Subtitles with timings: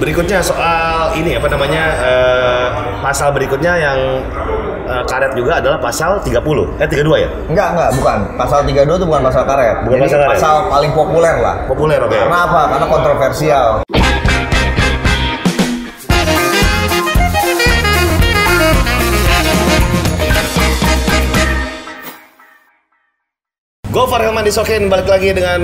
[0.00, 2.66] Berikutnya soal ini apa namanya eh,
[3.04, 3.98] pasal berikutnya yang
[4.88, 6.32] eh, karet juga adalah pasal 30.
[6.80, 7.28] Eh 32 ya?
[7.52, 8.18] Enggak, enggak, bukan.
[8.40, 9.76] Pasal 32 itu bukan pasal karet.
[9.84, 10.30] Bukan Jadi pasal karet.
[10.40, 11.54] pasal paling populer lah.
[11.68, 12.16] Populer oke.
[12.16, 12.62] Karena apa?
[12.72, 13.68] Karena kontroversial.
[23.92, 25.60] Gofar Hilman Disokin balik lagi dengan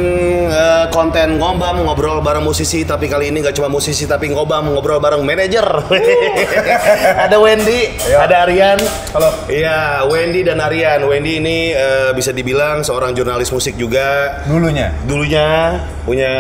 [0.53, 5.01] eh, konten ngobam ngobrol bareng musisi tapi kali ini gak cuma musisi tapi ngobam ngobrol
[5.01, 5.65] bareng manajer.
[7.25, 8.29] ada Wendy, Iya.
[8.29, 8.77] ada Aryan.
[9.16, 9.33] Halo.
[9.49, 11.09] Iya, Wendy dan Aryan.
[11.09, 14.45] Wendy ini eh, bisa dibilang seorang jurnalis musik juga.
[14.45, 14.93] Dulunya.
[15.09, 16.33] Dulunya punya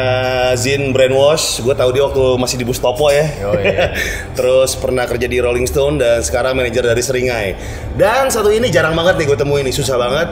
[0.60, 3.32] Zin Brainwash, gue tahu dia waktu masih di Bustopo ya.
[3.48, 3.64] Yoi.
[4.36, 7.56] Terus pernah kerja di Rolling Stone dan sekarang manajer dari Seringai.
[7.96, 10.28] Dan satu ini jarang banget nih gue temuin susah banget.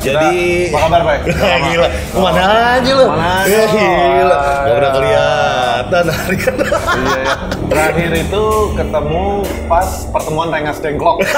[0.00, 1.58] Jadi apa kabar, Pak?
[1.66, 2.42] gila, ke mana
[2.76, 3.04] aja lu?
[3.04, 3.66] Ke mana Ya, aja?
[3.66, 4.60] gila, Wah.
[4.60, 6.54] gak pernah kelihatan hari kan.
[6.60, 7.34] Iya, ya.
[7.70, 8.42] Terakhir itu
[8.74, 9.24] ketemu
[9.64, 11.16] pas pertemuan Rengas Dengklok.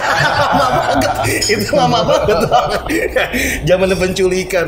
[0.52, 2.38] lama banget itu lama banget
[3.64, 4.66] zaman penculikan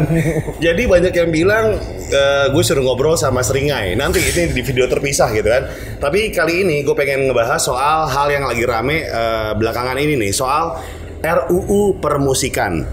[0.59, 5.31] jadi banyak yang bilang eh, gue suruh ngobrol sama Seringai nanti ini di video terpisah
[5.31, 9.97] gitu kan tapi kali ini gue pengen ngebahas soal hal yang lagi rame eh, belakangan
[9.97, 10.79] ini nih soal
[11.21, 12.85] RUU permusikan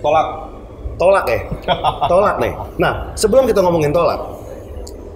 [0.00, 0.49] Tolak.
[1.00, 1.40] Tolak ya?
[2.04, 2.52] Tolak nih.
[2.76, 4.20] Nah sebelum kita ngomongin tolak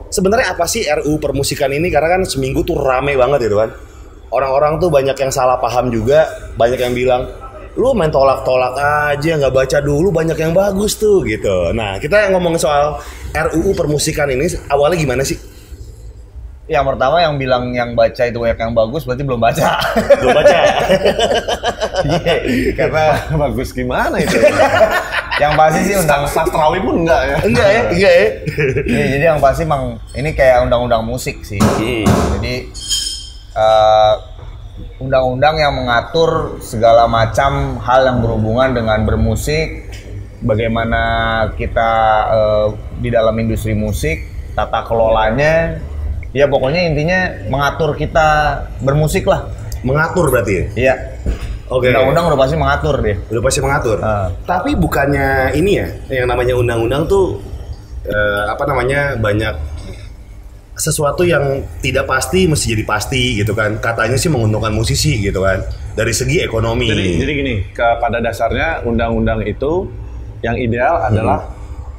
[0.09, 1.93] sebenarnya apa sih RUU permusikan ini?
[1.93, 3.69] Karena kan seminggu tuh rame banget gitu kan.
[4.33, 7.23] Orang-orang tuh banyak yang salah paham juga banyak yang bilang
[7.75, 11.75] lu main tolak-tolak aja nggak baca dulu banyak yang bagus tuh gitu.
[11.75, 13.03] Nah kita ngomongin soal
[13.35, 15.54] RUU permusikan ini awalnya gimana sih
[16.65, 19.69] Yang pertama yang bilang yang baca itu banyak yang bagus berarti belum baca.
[20.17, 20.57] belum baca
[22.05, 22.35] Iya,
[22.73, 23.05] Karena
[23.45, 24.39] Bagus gimana itu?
[25.35, 27.37] yang pasti sih undang Sastrawi pun enggak ya?
[27.43, 28.27] enggak ya enggak ya
[28.95, 31.59] Iya, jadi yang pasti emang ini kayak undang-undang musik sih.
[31.59, 32.07] Hmm.
[32.39, 32.55] Jadi
[33.53, 34.15] eh,
[35.03, 39.91] undang-undang yang mengatur segala macam hal yang berhubungan dengan bermusik,
[40.41, 41.03] bagaimana
[41.59, 41.91] kita
[42.31, 42.67] eh,
[43.03, 44.23] di dalam industri musik,
[44.55, 45.83] tata kelolanya,
[46.35, 48.27] ya pokoknya intinya mengatur kita
[48.83, 49.47] bermusik lah.
[49.85, 50.95] mengatur berarti ya Iya.
[51.69, 53.17] oke Undang-undang udah pasti mengatur deh.
[53.31, 53.97] udah pasti mengatur.
[54.01, 54.29] Ah.
[54.45, 57.39] Tapi bukannya ini ya, yang namanya undang-undang tuh
[58.05, 59.53] eh, apa namanya banyak
[60.75, 63.79] sesuatu yang tidak pasti mesti jadi pasti gitu kan.
[63.79, 65.63] Katanya sih menguntungkan musisi gitu kan
[65.95, 66.91] dari segi ekonomi.
[66.91, 69.87] Jadi, jadi gini, ke, pada dasarnya undang-undang itu
[70.43, 71.45] yang ideal adalah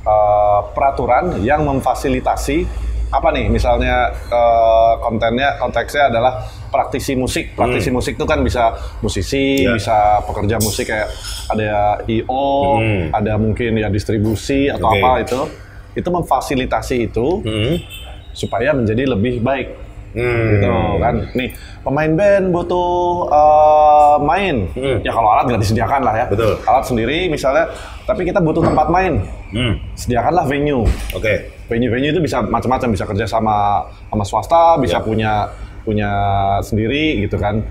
[0.04, 2.66] eh, peraturan yang memfasilitasi
[3.08, 9.64] apa nih misalnya eh, kontennya konteksnya adalah praktisi musik praktisi musik itu kan bisa musisi
[9.64, 9.74] Iya.
[9.74, 11.08] bisa pekerja musik kayak
[11.48, 12.26] ada io
[12.76, 13.10] Hmm.
[13.10, 15.00] ada mungkin ya distribusi atau Oke.
[15.00, 15.40] apa itu
[15.96, 17.76] itu memfasilitasi itu Hmm.
[18.32, 19.68] supaya menjadi lebih baik
[20.12, 20.48] Hmm.
[20.50, 21.50] gitu kan nih
[21.82, 22.92] pemain band butuh
[23.30, 24.98] eh, main Hmm.
[25.00, 26.60] ya kalau alat nggak disediakan lah ya Betul.
[26.62, 27.72] alat sendiri misalnya
[28.04, 29.24] tapi kita butuh tempat main
[29.56, 29.80] Hmm.
[29.94, 31.55] sediakanlah venue Oke.
[31.66, 35.04] Venue-venue itu bisa macam-macam bisa kerja sama sama swasta bisa Ya.
[35.04, 35.34] punya
[35.82, 36.12] punya
[36.62, 37.62] sendiri gitu kan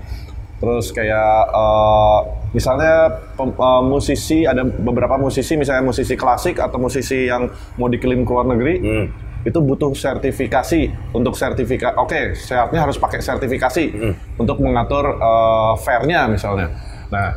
[0.55, 2.19] terus kayak eh,
[2.51, 2.93] misalnya
[3.35, 8.31] pem- eh, musisi ada beberapa musisi misalnya musisi klasik atau musisi yang mau dikirim ke
[8.31, 9.07] luar negeri Hmm.
[9.43, 14.13] itu butuh sertifikasi untuk sertifikat oke syaratnya harus pakai sertifikasi Hmm.
[14.37, 16.71] untuk mengatur eh, fairnya misalnya
[17.05, 17.29] nah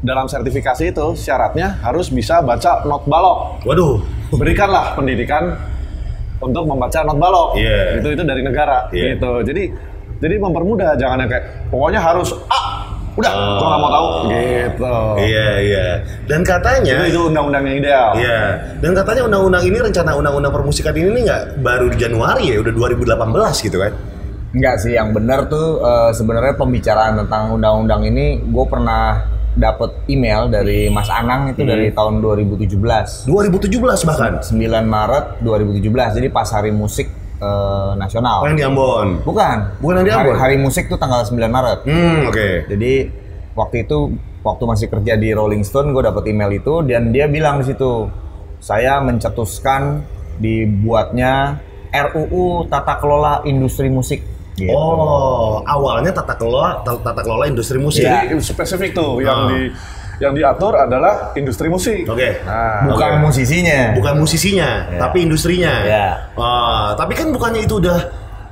[0.00, 4.00] dalam sertifikasi itu syaratnya harus bisa baca not balok Waduh.
[4.32, 5.52] berikanlah pendidikan
[6.40, 8.00] untuk membaca not balok Iya.
[8.00, 9.14] itu itu dari negara Iya.
[9.14, 9.62] gitu jadi
[10.20, 13.60] jadi mempermudah jangan yang kayak pokoknya harus ah udah Oh.
[13.60, 15.86] nggak mau tahu gitu Iya iya.
[16.24, 18.40] Dan katanya itu, itu undang-undang yang ideal Iya,
[18.80, 22.72] dan katanya undang-undang ini rencana undang-undang permusikan ini nih nggak baru di Januari ya, udah
[22.72, 23.92] 2018 gitu kan?
[24.50, 29.20] Enggak sih, yang benar tuh eh, sebenarnya pembicaraan tentang undang-undang ini gue pernah
[29.58, 33.26] dapet email dari Mas Anang itu dari tahun 2017.
[33.26, 34.32] 2017 bahkan.
[34.42, 34.54] 9
[34.86, 36.16] Maret 2017.
[36.18, 38.44] Jadi pas Hari Musik eh, Nasional.
[38.44, 39.08] Oh, yang di Ambon.
[39.26, 39.56] Bukan.
[39.82, 40.38] Bukan yang di hari, Ambon?
[40.38, 41.78] hari Musik tuh tanggal 9 Maret.
[41.86, 42.48] Hmm, oke.
[42.70, 42.92] Jadi
[43.58, 43.98] waktu itu
[44.40, 48.08] waktu masih kerja di Rolling Stone gue dapet email itu dan dia bilang di situ
[48.60, 50.00] saya mencetuskan
[50.40, 51.60] dibuatnya
[51.90, 54.39] RUU Tata Kelola Industri Musik.
[54.60, 54.76] Gitu.
[54.76, 58.04] Oh, awalnya tata kelola tata kelola industri musik.
[58.04, 58.28] Iya.
[58.28, 59.24] Jadi spesifik tuh Ah.
[59.24, 59.60] yang di
[60.20, 62.44] yang diatur adalah industri musik Oke.
[62.44, 63.20] nah Bukan Oke.
[63.24, 63.96] musisinya.
[63.96, 64.98] Bukan musisinya, Iya.
[65.00, 65.72] tapi industrinya.
[65.80, 66.06] Iya.
[66.36, 67.98] Ah, tapi kan bukannya itu udah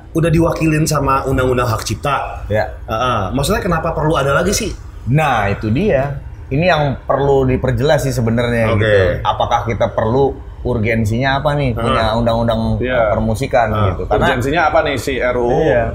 [0.09, 2.41] udah diwakilin sama undang-undang hak cipta.
[2.49, 2.73] Ya.
[2.89, 3.19] Ah, ah.
[3.29, 4.73] maksudnya kenapa perlu ada lagi sih?
[5.13, 6.25] Nah, itu dia.
[6.49, 8.81] Ini yang perlu diperjelas sih sebenarnya Oke.
[8.81, 8.97] gitu.
[9.21, 13.11] Apakah kita perlu urgensinya apa nih punya undang-undang Iya.
[13.11, 14.03] permusikan gitu.
[14.05, 15.59] Karena Urgensinya apa nih si RUU?
[15.61, 15.85] Iya.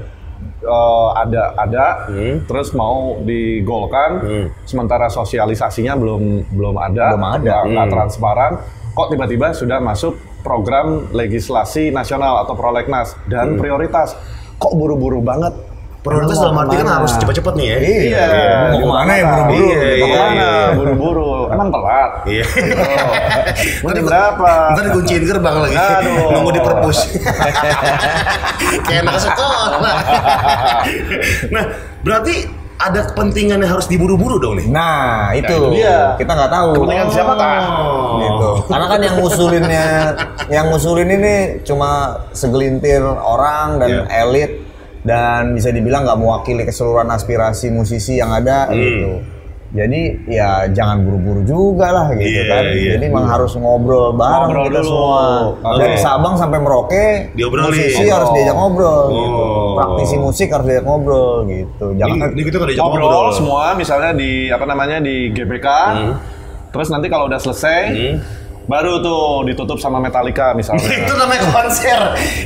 [0.61, 2.41] Eh, ada ada Hmm.
[2.43, 4.19] terus mau digolkan
[4.63, 7.55] sementara sosialisasinya belum belum ada Belum ada.
[7.61, 7.93] nggak- Hmm.
[7.93, 8.53] transparan
[8.91, 13.21] kok tiba-tiba sudah masuk program legislasi nasional atau prolegnas Hmm.
[13.27, 14.17] dan prioritas
[14.55, 15.53] kok buru-buru banget
[16.05, 17.77] Prioritas dalam arti kan harus cepat-cepat nih ya.
[17.81, 18.25] Iya.
[18.69, 19.65] Mau ke mana ya buru-buru?
[19.65, 20.51] Iya, Mau iya, iya.
[20.77, 22.45] buru-buru emang telat Iya.
[23.85, 23.89] Oh.
[23.89, 25.75] Di- berapa Ntar dikunciin gerbang lagi.
[25.75, 26.29] Aduh.
[26.37, 26.97] Nunggu di perpus.
[28.85, 29.93] Kayak anak sekolah.
[31.53, 31.63] nah,
[32.05, 32.35] berarti
[32.75, 34.67] ada kepentingan yang harus diburu-buru dong nih.
[34.67, 35.47] Nah, itu.
[35.47, 36.13] itu dia.
[36.19, 36.69] Kita nggak tahu.
[36.75, 37.59] Kepentingan siapa, Kak?
[38.19, 38.49] Gitu.
[38.67, 39.87] Karena kan yang ngusulinnya,
[40.51, 41.91] yang ngusulin ini cuma
[42.35, 44.03] segelintir orang dan Iya.
[44.27, 44.51] elit
[45.05, 48.75] dan bisa dibilang nggak mewakili keseluruhan aspirasi musisi yang ada Hmm.
[48.75, 49.13] gitu.
[49.67, 52.63] Jadi ya jangan buru-buru juga lah gitu Iya, kan.
[52.71, 52.91] iya.
[52.95, 54.87] Jadi memang harus ngobrol bareng Ngobrol kita dulu.
[54.87, 55.23] semua.
[55.51, 55.77] Oke.
[55.77, 57.05] Dari Sabang sampai Merauke,
[57.35, 57.67] Diobrolin.
[57.69, 59.35] musisi harus diajak ngobrol gitu.
[59.35, 59.75] Oh.
[59.75, 61.85] Praktisi musik harus diajak ngobrol gitu.
[61.93, 63.35] Jangan ini kita kan diajak ngobrol ngobrol.
[63.35, 65.67] semua misalnya di apa namanya di GBK
[66.71, 67.79] terus nanti kalau udah selesai
[68.65, 71.99] baru tuh ditutup sama Metallica itu misalnya namanya konser.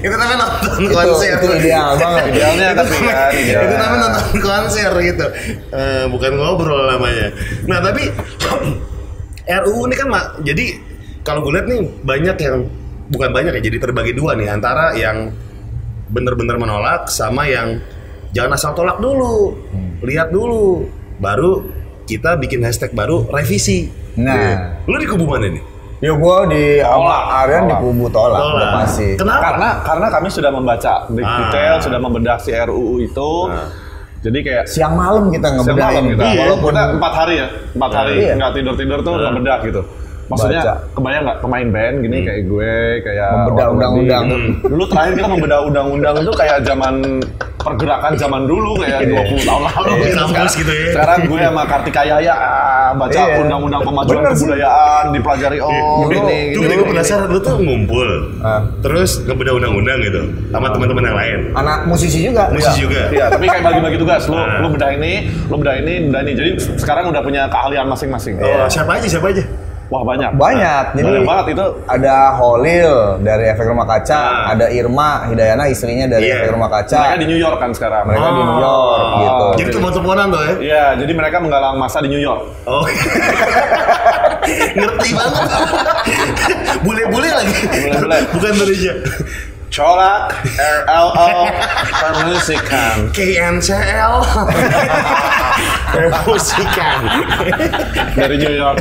[0.03, 1.35] Itu namanya nonton itu, konser.
[1.39, 2.23] itu ideal banget.
[2.35, 3.77] idealnya itu, tapi kan itu idealnya.
[3.79, 5.25] namanya nonton konser gitu.
[5.71, 7.27] Eh, bukan ngobrol namanya.
[7.67, 8.03] Nah, tapi
[9.63, 10.65] RUU ini kan Mak, jadi
[11.23, 12.55] kalau gue lihat nih banyak yang
[13.09, 15.33] bukan banyak ya, jadi terbagi dua nih antara yang
[16.09, 17.79] bener-bener menolak sama yang
[18.35, 19.55] jangan asal tolak dulu.
[20.03, 20.85] Lihat dulu
[21.17, 21.63] baru
[22.05, 23.87] kita bikin hashtag baru revisi.
[24.19, 24.83] Nah.
[24.89, 25.78] Lu di kubu mana nih?
[25.99, 28.55] Ya gua di Tolak, Aryan di kubu tolak, Tolak.
[28.55, 29.07] udah pasti.
[29.13, 29.41] Kenapa?
[29.43, 31.35] karena karena kami sudah membaca di- Ah.
[31.43, 33.67] detail sudah membedah si RUU itu Ah.
[34.19, 35.91] jadi kayak Siang malam kita siang ngebedahin.
[35.91, 36.39] malam kita Iya.
[36.39, 38.31] walaupun kita empat hari ya empat hari Iya.
[38.33, 39.81] nggak tidur tidur tuh ngebedah gitu
[40.29, 40.73] maksudnya Baca.
[40.93, 42.71] kebayang nggak pemain band gini kayak gue
[43.01, 44.23] kayak Membedah Waktu undang-undang.
[44.23, 44.41] Nabi.
[44.63, 46.95] dulu terakhir kita membedah undang-undang itu kayak zaman
[47.59, 50.23] pergerakan zaman dulu kayak 20 tahun lalu Iya, gitu.
[50.23, 50.87] sekarang, gitu ya.
[50.95, 53.35] sekarang gue sama Kartika Yahya ah, baca Iya.
[53.41, 54.37] undang-undang pemajuan Bener sih.
[54.39, 55.73] kebudayaan dipelajari oh
[56.07, 56.17] ini
[56.55, 58.09] dulu gini, gue penasaran lu tuh ngumpul,
[58.39, 58.61] Ah.
[58.79, 61.39] terus ngebedah undang-undang gitu sama teman-teman yang lain.
[61.53, 62.47] Anak musisi juga.
[62.49, 63.01] Musisi juga.
[63.09, 64.23] Iya, tapi kayak bagi-bagi tugas.
[64.25, 65.13] Lu lu bedah ini,
[65.45, 66.31] lu bedah ini, bedah ini.
[66.33, 68.39] Jadi sekarang udah punya keahlian masing-masing.
[68.39, 69.43] Oh, siapa aja, siapa aja?
[69.89, 70.37] Wah, banyak.
[70.37, 70.83] Banyak.
[70.93, 71.65] Jadi banyak banget itu.
[71.83, 74.53] ada Holil dari Efek Rumah Kaca, Ah.
[74.53, 76.45] ada Irma Hidayana istrinya dari Iya.
[76.45, 77.17] Efek Rumah Mereka Kaca.
[77.17, 78.03] di New York kan sekarang.
[78.05, 79.19] Mereka di New York Oh.
[79.19, 79.45] gitu.
[79.57, 80.53] Jadi teman-temanan tuh ya?
[80.61, 82.41] Iya, jadi mereka menggalang masa di New York.
[82.63, 82.85] Oh,
[84.77, 85.43] ngerti banget.
[86.85, 87.53] Bule-bule lagi.
[87.67, 88.17] Bule-bule.
[88.31, 88.93] Bukan Indonesia.
[89.69, 91.45] Colak RLO
[91.93, 93.13] Permusikan.
[93.13, 94.13] KNCL.
[96.25, 96.97] Musikan.
[98.13, 98.77] dari New York.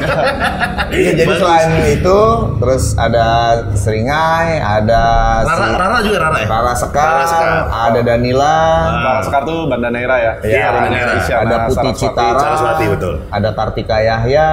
[0.88, 1.40] Iya, jadi Bagus.
[1.40, 2.18] selain itu
[2.58, 3.26] terus ada
[3.72, 5.02] Seringai, ada
[5.42, 6.46] Rara, si- Rara juga Rara ya?
[6.46, 7.48] Rara Sekar, Rara Sekar.
[7.68, 8.56] ada Danila,
[8.94, 10.32] Kalau sekarang tuh Banda Neira ya.
[10.40, 11.12] Iya, Banda Neira.
[11.16, 11.98] Isyana ada Putih Saraswati.
[11.98, 13.14] Citara, Saraswati, betul.
[13.28, 14.48] ada Kartika Yahya,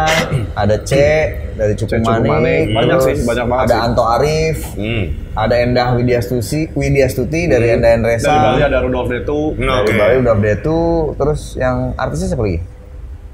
[0.53, 0.91] ada C
[1.55, 2.05] dari Cukumanik.
[2.05, 3.83] Cukumanik, Banyak sih, banyak banget Ada sih.
[3.83, 5.03] Anto Arif, Hmm.
[5.33, 8.27] ada Endah Widyastuti, Widyastuti dari Endah Endresa.
[8.27, 9.55] Dari Bali ada Rudolf Detu.
[9.55, 9.95] Dari.
[9.95, 12.59] Bali udah update tuh, terus yang artisnya siapa lagi?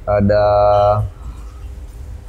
[0.02, 0.46] Ada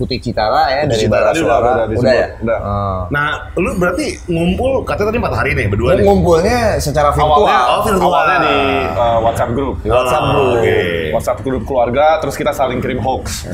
[0.02, 1.62] Putih Citara ya dari Citara Bara tadi udah- Suara.
[1.62, 2.26] udah Udah, disebut, ya?
[2.42, 2.58] udah.
[2.60, 3.00] Oh.
[3.08, 6.02] Nah, lu berarti ngumpul katanya tadi empat hari nih berdua nih.
[6.02, 7.38] Ngumpulnya secara virtual.
[7.38, 8.10] Awalnya, Oh, virtual.
[8.10, 8.56] awalnya di
[8.92, 9.74] uh, WhatsApp group.
[9.78, 10.50] Di WhatsApp Oh, group.
[10.58, 10.78] oke.
[11.12, 13.46] WhatsApp grup keluarga, terus kita saling kirim hoax.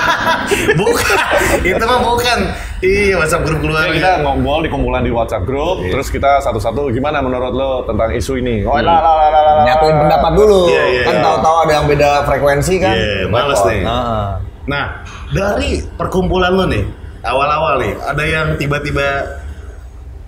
[0.80, 1.16] bukan,
[1.62, 2.38] itu mah bukan.
[2.80, 3.88] Iya, WhatsApp grup keluarga.
[3.88, 5.90] Jadi kita ngobrol di kumpulan di WhatsApp grup, Iya.
[5.90, 8.62] terus kita satu-satu gimana menurut lo tentang isu ini?
[8.62, 9.64] Oh, lah, lah, lah, lah, lah, lah.
[9.66, 10.60] Nyatuin pendapat dulu.
[10.66, 11.22] Iya, iya, kan iya.
[11.22, 12.94] tahu-tahu ada yang beda frekuensi kan.
[12.94, 13.68] Iya, males Repot.
[13.68, 13.82] nih.
[13.82, 14.28] Heeh.
[14.70, 15.02] Nah,
[15.34, 16.86] dari perkumpulan lo nih,
[17.26, 19.26] awal-awal nih, ada yang tiba-tiba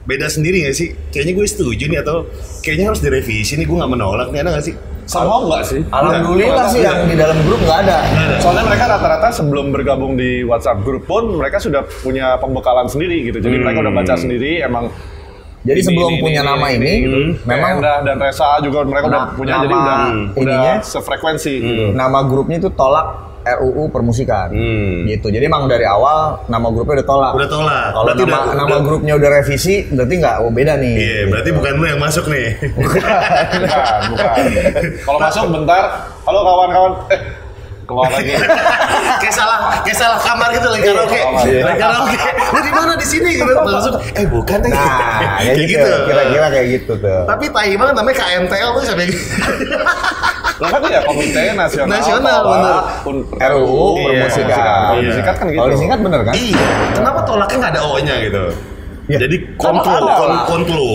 [0.02, 0.90] beda sendiri gak sih?
[1.14, 2.26] Kayaknya gue setuju nih atau
[2.66, 4.75] kayaknya harus direvisi nih, gue nggak menolak nih, ada gak sih?
[5.06, 5.80] Sama enggak sih?
[5.94, 7.99] Alhamdulillah sih yang di dalam grup nggak ada.
[8.42, 13.38] Soalnya mereka rata-rata sebelum bergabung di WhatsApp grup pun mereka sudah punya pembekalan sendiri gitu.
[13.42, 14.90] Jadi mereka udah baca sendiri emang
[15.62, 17.18] Jadi ini, sebelum ini, punya ini, nama ini, gitu.
[17.46, 19.99] memang Kayak Endah dan Resa juga mereka udah punya nama jadi udah,
[20.42, 21.84] ininya, udah sefrekuensi gitu.
[21.94, 23.06] nama grupnya itu tolak
[23.44, 24.49] RUU permusikan.
[24.49, 25.04] Hmm.
[25.04, 25.26] Gitu.
[25.28, 27.32] Jadi emang dari awal nama grupnya udah tolak.
[27.34, 27.87] Udah tolak.
[27.90, 30.94] Kalau Berarti nama, udah- nama udah- grupnya udah revisi, berarti nggak oh beda nih.
[30.94, 31.58] Iya, berarti Gitu.
[31.58, 32.46] bukan lu yang masuk nih.
[32.72, 33.02] Bukan,
[34.08, 34.34] bukan.
[35.00, 35.82] Kalau masuk bentar,
[36.22, 37.20] halo kawan-kawan, eh
[37.82, 38.32] keluar lagi.
[39.20, 41.20] kayak salah, kayak salah kamar gitu lagi karaoke.
[41.44, 41.61] Iya.
[41.66, 42.16] Lagi karaoke.
[42.49, 43.52] Lu di mana di sini gitu.
[43.52, 44.70] Masuk, eh bukan deh.
[44.70, 45.88] Nah, kayak gitu.
[46.06, 47.20] Kira-kira kayak gitu tuh.
[47.26, 49.18] Tapi tai banget namanya KMTL tuh sampai gitu.
[50.61, 52.75] Lah kan ya Komite Nasional, Nasional, Tolak bener.
[53.09, 54.61] Un- RUU Iya, permusikan.
[55.32, 55.59] Kan gitu.
[55.59, 56.35] Kalau disingkat bener kan?
[56.35, 58.44] Iya, kenapa tolaknya nggak ada O-nya gitu?
[59.19, 60.04] Jadi kontrol,
[60.47, 60.88] kontrol.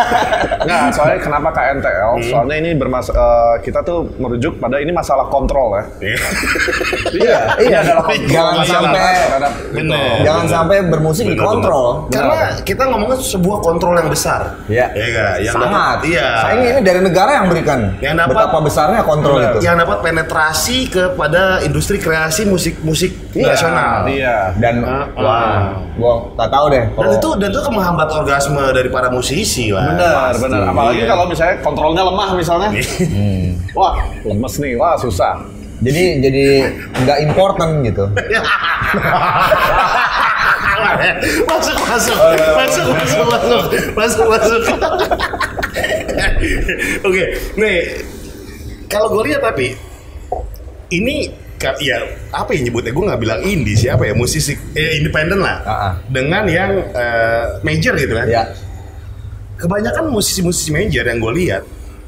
[0.66, 2.12] Nggak, soalnya kenapa KNTL?
[2.18, 2.26] Hmm.
[2.26, 5.84] Soalnya ini bermas eh, kita tuh merujuk pada ini masalah kontrol ya.
[6.02, 7.78] iya, ini iya.
[7.82, 10.14] adalah kontrol Jangan sampai- terhadap Bener.
[10.22, 11.86] Jangan sampai bermusik Bener, dikontrol.
[12.08, 14.40] Karena kita ngomongin sebuah kontrol yang besar.
[14.66, 14.86] Iya.
[14.90, 15.32] Iya nggak?
[15.40, 15.70] Yang Sangat.
[15.70, 16.26] dapat- Iya.
[16.36, 17.78] Saya ini, dari negara yang berikan.
[17.98, 19.58] Yang dapat- Betapa besarnya kontrol itu.
[19.62, 23.46] Yang dapat penetrasi kepada industri kreasi musik-musik Iya.
[23.48, 23.94] nasional.
[24.06, 24.36] Iya.
[24.56, 25.60] Dan Ah, wah, ah.
[25.94, 26.84] gua nggak tahu deh.
[26.90, 29.94] Dan itu dan itu menghambat orgasme dari para musisi lah.
[29.94, 30.60] Benar, benar.
[30.66, 31.06] Apalagi Iya.
[31.06, 32.68] kalau misalnya kontrolnya lemah misalnya.
[33.78, 33.94] Wah,
[34.26, 34.74] lemes nih.
[34.74, 35.46] Wah, susah.
[35.78, 36.44] jadi jadi
[37.04, 38.04] nggak important gitu.
[41.46, 42.16] masuk masuk
[42.56, 43.62] masuk masuk masuk
[43.94, 44.62] masuk masuk
[47.04, 47.24] oke
[47.54, 47.78] nih
[48.88, 49.76] kalau gue lihat tapi
[50.88, 51.28] ini
[51.78, 51.96] ya
[52.30, 55.92] apa ya nyebutnya gue nggak bilang indie siapa ya musisi eh, independen lah Ah, ah.
[56.06, 58.44] dengan yang eh, major gitu kan ya.
[59.56, 61.62] kebanyakan musisi-musisi major yang gue lihat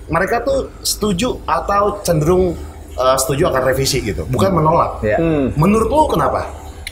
[0.06, 2.52] mereka tuh setuju atau cenderung
[2.92, 5.16] eh, setuju akan revisi gitu bukan menolak Ya.
[5.16, 5.56] Hmm.
[5.56, 6.44] menurut lo kenapa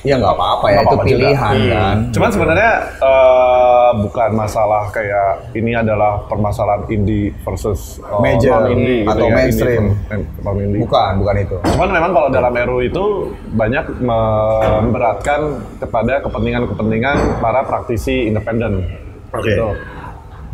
[0.02, 1.16] Ya nggak apa-apa ya, Nggak itu apa-apa juga.
[1.18, 1.70] pilihan Hmm.
[1.70, 1.96] kan.
[2.10, 9.26] Cuman sebenarnya eh, bukan masalah kayak ini adalah permasalahan indie versus eh, Major gitu atau
[9.26, 9.84] ya, mainstream.
[10.04, 10.80] indie non-indie.
[10.80, 11.56] Bukan, bukan itu.
[11.66, 13.04] Cuman memang kalau dalam RU itu
[13.50, 15.40] banyak memberatkan
[15.78, 18.84] kepada kepentingan-kepentingan para praktisi independen.
[19.30, 19.48] Oke.
[19.48, 19.68] Gitu.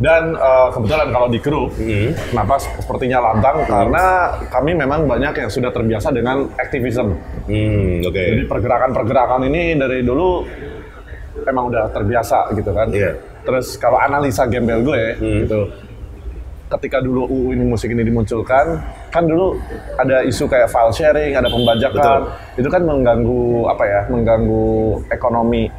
[0.03, 1.71] Dan eh, kebetulan kalau di kru,
[2.27, 3.63] kenapa sepertinya lantang?
[3.63, 7.15] Karena kami memang banyak yang sudah terbiasa dengan aktivisme.
[7.47, 10.43] hmm oke Jadi pergerakan-pergerakan ini dari dulu
[11.47, 12.91] emang udah terbiasa gitu kan.
[12.91, 13.15] Iya.
[13.47, 15.39] Terus kalau analisa gembel gue Hmm.
[15.47, 15.61] gitu,
[16.73, 19.55] ketika dulu UU ini musik ini dimunculkan, kan dulu
[19.95, 22.27] ada isu kayak file sharing, ada pembajakan,
[22.59, 24.65] itu kan mengganggu apa ya, mengganggu
[25.11, 25.69] ekonomi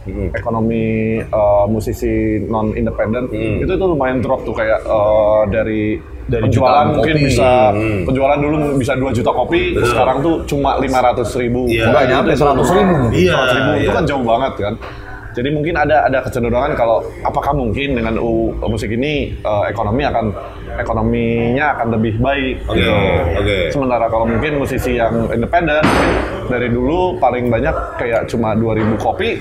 [0.00, 0.32] Hmm.
[0.32, 0.84] ekonomi
[1.20, 2.08] eh, musisi
[2.42, 3.60] non independen Hmm.
[3.60, 5.82] itu tuh lumayan drop tuh kayak eh, dari
[6.24, 7.26] Dari penjualan mungkin kopi.
[7.26, 8.06] bisa Hmm.
[8.06, 9.86] penjualan dulu bisa 2 juta kopi Betul.
[9.86, 11.90] sekarang tuh cuma 500 ribu Iya.
[11.90, 12.94] Nggak nyampe 100 ribu.
[13.12, 13.92] Iya, ribu itu iya.
[13.92, 14.74] kan jauh banget kan
[15.30, 20.26] jadi mungkin ada ada kecenderungan kalau apakah mungkin dengan UU musik ini eh, ekonomi akan
[20.80, 22.92] ekonominya akan lebih baik Oke, gitu.
[23.36, 23.56] oke.
[23.70, 25.84] sementara kalau mungkin musisi yang independen
[26.46, 29.38] dari dulu paling banyak kayak cuma 2000 kopi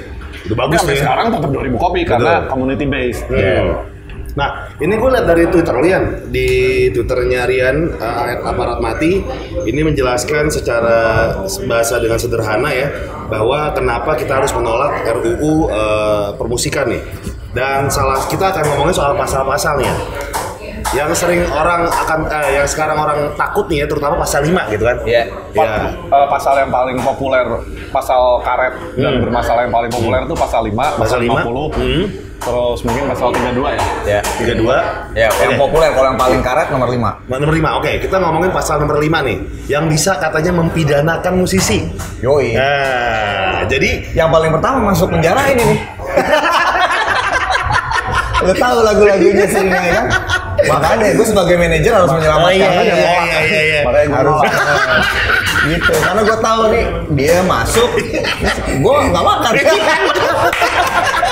[0.47, 1.01] Udah bagus tapi tuh ya.
[1.03, 2.49] sekarang tetap 2000 kopi karena Betul.
[2.53, 3.99] community based Hmm.
[4.37, 6.47] Nah, ini gue lihat dari Twitter Rian di
[6.93, 9.25] Twitternya Rian uh, aparat mati
[9.65, 11.33] ini menjelaskan secara
[11.65, 12.87] bahasa dengan sederhana ya
[13.25, 17.01] bahwa kenapa kita harus menolak RUU uh, permusikan nih.
[17.49, 19.97] Dan salah kita akan ngomongin soal pasal-pasalnya.
[20.89, 24.83] Yang sering orang akan eh, yang sekarang orang takut nih ya terutama pasal 5 gitu
[24.83, 24.97] kan.
[25.05, 25.23] Iya.
[25.53, 25.73] Ya.
[25.93, 27.45] Eh, pasal yang paling populer
[27.89, 30.97] pasal karet dan bermasalah yang paling populer itu pasal 5 Hmm.
[30.97, 31.41] Pasal pasal, 5.
[31.45, 32.05] 50 Hmm.
[32.39, 34.19] terus mungkin pasal 32 ya Ya.
[34.39, 34.79] 32
[35.11, 35.59] Ya, yang Oke.
[35.59, 37.09] populer kalau yang paling karet nomor 5.
[37.27, 41.85] Nomor 5, oke kita ngomongin pasal nomor 5 nih Yang bisa katanya mempidanakan musisi
[42.19, 42.55] Yoi.
[42.57, 45.79] Nah, jadi Yang paling pertama masuk penjara ini nih.
[48.39, 50.05] Lo tahu lagu-lagunya sih ini kan?
[50.71, 52.81] Makanya gue sebagai manajer harus menyelamatkan Oh, iya, aja.
[52.83, 53.81] iya, iya, iya, iya.
[53.81, 54.53] makanya gue Harus nolak.
[55.61, 55.91] gitu.
[55.93, 57.89] Karena gue tahu nih dia masuk
[58.75, 59.51] gue nggak makan.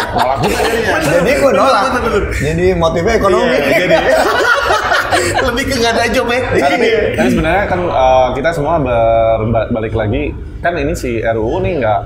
[0.10, 0.98] Nolak juga jadinya.
[1.00, 1.84] Jadi gue nolak.
[2.36, 3.56] jadi motifnya ekonomi.
[3.56, 3.96] Iya, jadi.
[5.18, 6.78] Lebih ke nggak ada job ya Kan,
[7.16, 10.30] kan sebenarnya kan eh, kita semua ber- balik lagi
[10.60, 12.00] kan ini si RUU nih nggak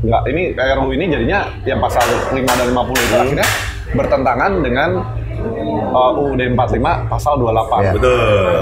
[0.00, 3.20] nggak ini RUU ini jadinya yang pasal 5 dan 50 itu Hmm.
[3.20, 3.48] akhirnya
[3.90, 4.90] bertentangan dengan
[5.88, 7.92] eh, UUD 45 pasal 28 Iya.
[7.92, 8.18] Betul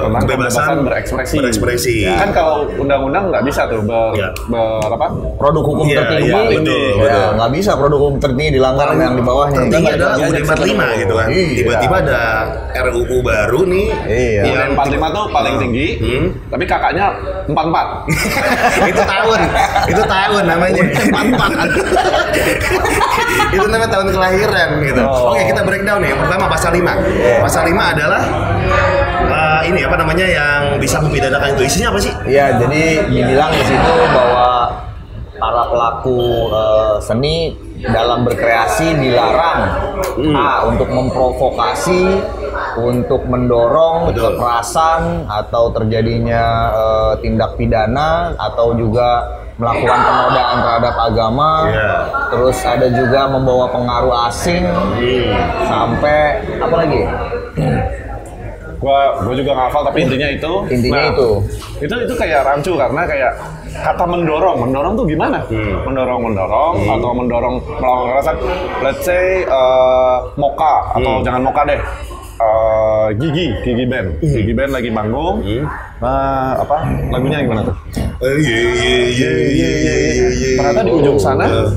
[0.07, 1.37] tentang kebebasan berekspresi.
[1.37, 4.29] Berekspresi Kan kalau undang-undang nggak bisa tuh ber, Iya.
[4.47, 5.07] ber apa?
[5.37, 7.29] produk hukum Iya, tertinggi iya, betul, ya, betul.
[7.37, 10.55] nggak bisa produk hukum tertinggi dilanggar yang di bawahnya Tertinggi Kan adalah UUD lagi aja
[10.57, 11.45] 45 ke gitu kan Iya.
[11.57, 12.23] Tiba-tiba ada
[12.87, 14.43] RUU baru nih Iya.
[14.45, 16.27] Yang UUD 45 tuh paling tinggi, Hmm.
[16.49, 17.07] tapi kakaknya
[17.47, 17.87] 44.
[18.87, 19.41] itu tahun
[19.87, 20.83] itu tahun namanya
[21.15, 21.51] empat
[23.53, 25.33] itu namanya tahun kelahiran gitu Oh.
[25.33, 26.83] oke kita breakdown nih yang pertama pasal 5
[27.41, 28.23] pasal 5 adalah
[29.27, 31.63] eh, ini apa namanya yang bisa mempidanakan itu.
[31.67, 32.13] Isinya apa sih?
[32.27, 34.49] Iya, jadi dibilang di situ bahwa
[35.37, 36.21] para pelaku
[36.51, 37.37] eh, seni
[37.77, 39.61] dalam berkreasi dilarang
[40.33, 42.25] A untuk memprovokasi,
[42.81, 44.33] untuk mendorong Betul.
[44.33, 51.51] kekerasan atau terjadinya eh, tindak pidana atau juga melakukan penodaan terhadap agama.
[51.73, 51.93] Iya.
[52.33, 54.63] Terus ada juga membawa pengaruh asing
[55.65, 56.19] sampai
[56.61, 57.01] apa lagi?
[58.77, 60.53] Gua gua juga nggak hafal tapi intinya itu.
[60.53, 61.29] Nah, Intinya itu.
[61.81, 63.33] Itu itu kayak rancu karena kayak
[63.73, 65.41] kata mendorong, mendorong tuh gimana?
[65.89, 68.37] Mendorong mendorong atau mendorong melawan kekerasan.
[68.85, 71.81] Let's say eh, Moka atau jangan Moka deh.
[72.37, 75.41] Eh, Gigi, Gigi Band, Gigi Band lagi manggung.
[76.05, 77.77] Nah, apa lagunya gimana tuh?
[78.21, 80.49] Eh, Iya iya iya iya iya iya iya.
[80.61, 81.69] Ternyata di ujung sana Eh.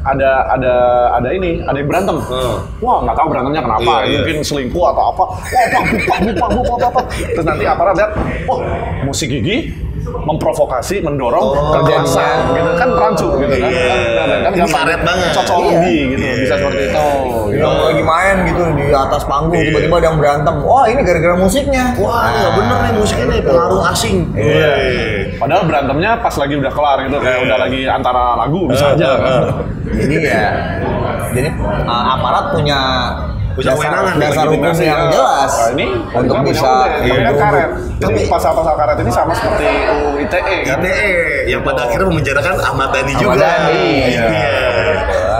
[0.00, 0.74] ada ada
[1.18, 2.22] ada ini, ada yang berantem.
[2.22, 2.56] Hmm.
[2.78, 3.82] Wah, nggak tahu berantemnya kenapa.
[3.82, 4.18] Iya, iya.
[4.22, 5.24] Mungkin selingkuh atau apa.
[5.26, 7.04] Wah, pak, bupak, bupak, bupak, bupak.
[7.10, 8.10] Terus nanti aparat lihat,
[8.46, 8.58] wah,
[9.02, 13.68] musik gigi memprovokasi, mendorong Oh, kekerasan, gitu kan rancu gitu kan.
[13.68, 13.84] Iya.
[13.90, 14.74] Kan, kan Ini gampang.
[14.80, 15.30] karet banget.
[15.32, 16.34] Cocologi gitu, Iya.
[16.40, 17.08] bisa seperti itu.
[17.50, 17.60] Gitu.
[17.60, 19.66] Yang lagi main gitu di atas panggung Iya.
[19.66, 20.54] tiba-tiba ada yang berantem.
[20.60, 21.84] Wah ini gara-gara musiknya.
[21.96, 24.16] Wah, ini nggak bener nih musiknya nih pengaruh asing.
[24.32, 24.70] Iya.
[24.72, 25.20] Wih.
[25.36, 27.44] Padahal berantemnya pas lagi udah kelar gitu, kayak Iya.
[27.44, 29.30] udah lagi antara lagu bisa Eh, aja eh, kan.
[29.30, 29.48] eh.
[29.90, 30.48] Jadi ya,
[31.30, 31.48] jadi
[31.82, 32.78] uh, aparat punya
[33.50, 37.36] Punya kewenangan dasar hukum yang jelas Nah, ini untuk bisa menggeruduk.
[37.36, 37.70] karet.
[37.98, 40.78] Tapi- pasal-pasal karet ini sama seperti UU ITE kan.
[40.78, 41.10] ITE
[41.46, 43.36] yang pada akhirnya memenjarakan Ahmad Dhani juga.
[43.36, 44.24] Dhani, Iya.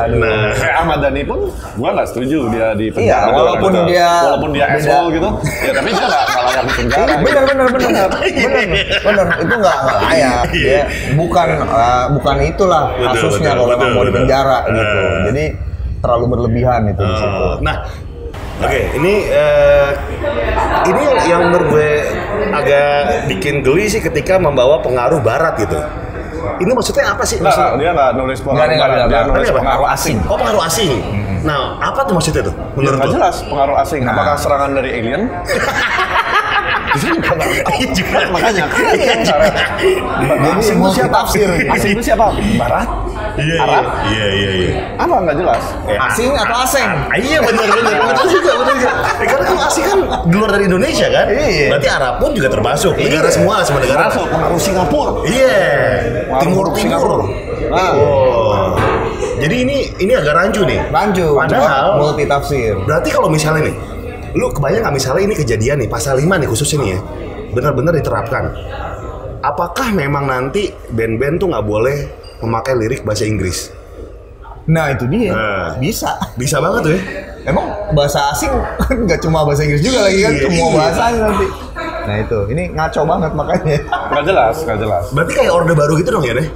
[0.01, 0.17] Aduh.
[0.17, 1.39] Nah, Kayak Ahmad Dhani pun
[1.77, 3.31] gua nggak setuju dia di Iya, penjara.
[3.31, 3.87] walaupun Betul.
[3.87, 5.29] dia walaupun dia asshole gitu,
[5.61, 7.05] ya tapi dia nggak layak di penjara.
[7.07, 8.67] Iya, benar benar benar benar
[9.05, 10.83] benar itu nggak layak ya
[11.15, 15.21] bukan uh, bukan itulah kasusnya kalau mau di penjara gitu Eh.
[15.31, 15.45] jadi
[16.01, 17.77] terlalu berlebihan itu di situ Eh, nah,
[18.59, 19.89] oke, ini eh,
[20.87, 21.91] ini yang, yang menurut gue
[22.51, 22.89] agak
[23.29, 25.77] bikin geli sih ketika membawa pengaruh Barat gitu.
[26.61, 27.37] Ini maksudnya apa sih?
[27.37, 30.17] Maksud, dia nggak nulis pengaruh barat, dia nulis pengaruh asing.
[30.25, 30.93] Oh pengaruh asing.
[31.41, 32.53] Nah, apa tuh maksudnya tuh?
[32.53, 33.15] Ya, Menurut nggak lo?
[33.17, 34.01] jelas pengaruh asing.
[34.05, 34.13] Nah.
[34.13, 35.23] Apakah serangan dari alien?
[36.97, 37.33] Juga.
[37.71, 38.19] Iya juga.
[38.31, 38.83] Makanya kan.
[40.21, 41.19] Jadi Asing itu siapa?
[41.31, 41.53] gitu.
[41.71, 42.27] Asing itu siapa?
[42.57, 42.89] Barat?
[43.31, 43.85] Iya, Arab?
[44.11, 44.71] iya, iya, iya.
[44.99, 45.63] Apa nggak jelas?
[46.11, 48.93] asing atau asing Ah, iya benar benar benar juga benar juga.
[49.17, 51.27] Eh, karena kan asing kan di luar dari Indonesia kan.
[51.31, 51.67] Iya.
[51.71, 52.93] Berarti Arab pun juga termasuk.
[52.97, 54.11] Negara semua semua negara.
[54.11, 55.13] Masuk pengaruh Singapura.
[55.25, 55.59] Iya.
[56.43, 56.77] Timur Timur.
[56.77, 57.17] Singapura.
[57.71, 57.93] Nah.
[57.95, 58.67] Oh.
[59.41, 60.81] Jadi ini ini agak rancu nih.
[60.93, 63.75] lanjut Padahal- multi tafsir Berarti kalau misalnya nih,
[64.33, 66.99] lu kebayang nggak misalnya ini kejadian nih pasal 5 nih khususnya nih ya,
[67.51, 68.45] benar-benar diterapkan.
[69.41, 71.97] Apakah memang nanti band-band tuh nggak boleh
[72.39, 73.73] memakai lirik bahasa Inggris?
[74.61, 75.75] nah itu dia Nah.
[75.83, 77.01] bisa Bisa banget tuh ya.
[77.43, 78.53] emang bahasa asing
[79.09, 80.77] nggak cuma bahasa Inggris juga lagi kan Iya, semua iya.
[80.77, 81.47] bahasanya nanti
[82.01, 83.77] nah itu ini ngaco banget makanya
[84.13, 85.05] Nggak jelas, nggak jelas.
[85.11, 86.47] Berarti kayak orde baru gitu dong ya deh.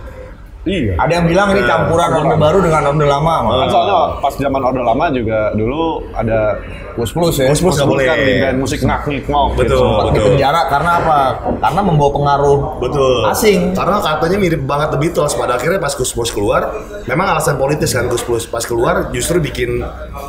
[0.64, 0.96] Iya.
[0.96, 4.60] ada yang bilang ini Nah, campuran orde baru dengan orde lama Kan soalnya pas zaman
[4.60, 6.56] Orde Lama juga dulu ada
[6.92, 8.06] plus plus ya Plus plus nggak boleh.
[8.40, 9.66] kan musik nak nik ngok Betul.
[9.66, 9.76] gitu.
[9.76, 10.26] sempat di betul.
[10.30, 11.18] penjara karena apa
[11.58, 13.14] karena membawa pengaruh Betul.
[13.28, 15.32] asing Karena katanya mirip banget The Beatles.
[15.34, 16.62] Pada akhirnya pas Gus Plus keluar,
[17.04, 19.84] memang alasan politis kan Gus Plus pas keluar justru bikin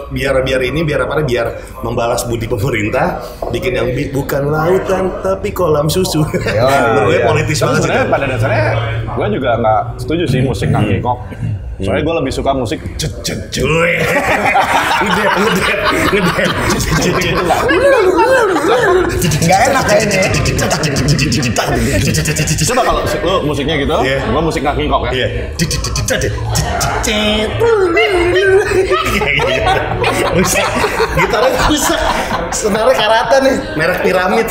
[0.10, 1.48] biar biar ini biar apa biar
[1.80, 6.22] membalas budi pemerintah, bikin yang bi- bukan lautan tapi kolam susu.
[6.26, 7.26] Menurut gue iya.
[7.26, 7.84] politis banget sih.
[7.86, 8.66] sebenarnya pada dasarnya
[9.08, 11.20] gue juga nggak setuju sih musik nak nik ngok.
[11.76, 13.68] Soalnya gue lebih suka musik cet cet cet.
[13.68, 14.00] Cuy.
[15.04, 15.80] Ngedep, ngedep,
[16.16, 16.50] ngedep.
[19.44, 20.22] nggak enak kayaknya
[22.66, 24.24] Coba kalau lu musiknya gitu, Iya.
[24.24, 25.12] gue musik nak nik ngok ya.
[25.12, 25.28] Iya.
[30.36, 30.70] Rusak.
[31.20, 32.02] Gitarnya rusak.
[32.56, 34.48] Senarnya karatan nih, merek piramid.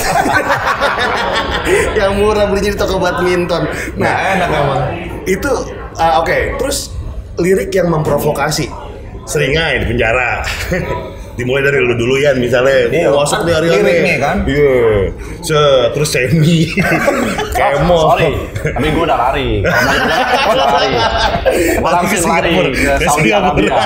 [1.98, 3.64] yang murah belinya di toko badminton.
[3.96, 4.82] Nah, enak emang
[5.24, 5.50] itu
[5.96, 6.60] ah, oke.
[6.60, 6.92] Terus
[7.40, 8.68] lirik yang memprovokasi.
[9.24, 10.44] Seringai di penjara.
[11.35, 12.87] Dimulai dari lu dulu ya misalnya.
[12.88, 14.37] Iya, Oh, masuk kan nih hari liriknya kan?
[14.44, 14.75] Iya.
[15.40, 16.70] Se- terus semi.
[17.59, 17.94] Kemo.
[17.97, 18.31] Oh, sorry,
[18.64, 19.49] tapi gue udah lari.
[19.59, 20.94] Di gue udah lari.
[21.75, 23.31] Gue langsung lari ke Saudi.
[23.31, 23.75] Arabia.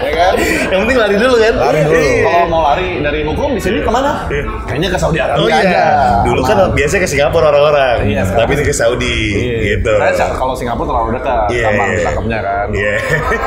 [0.00, 0.32] ya kan?
[0.70, 1.54] Yang penting lari dulu kan?
[1.58, 1.96] Lari dulu.
[1.96, 2.24] Iya.
[2.24, 4.24] Kalau mau lari dari hukum di sini ke mana?
[4.26, 4.44] Iya.
[4.66, 5.84] Kayaknya ke Saudi Arabia Oh iya, aja.
[6.22, 6.70] dulu kan Aman.
[6.72, 9.56] biasanya ke Singapura orang-orang, Iya, tapi ini ke Saudi, Iya.
[9.74, 9.92] gitu.
[10.14, 11.96] Sa- kalau Singapura terlalu dekat, Iya, gampang iya.
[11.98, 12.66] ditangkapnya kan.
[12.70, 12.94] Iya.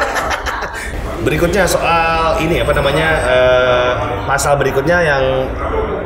[1.23, 3.91] berikutnya soal ini apa namanya eh,
[4.25, 5.23] pasal berikutnya yang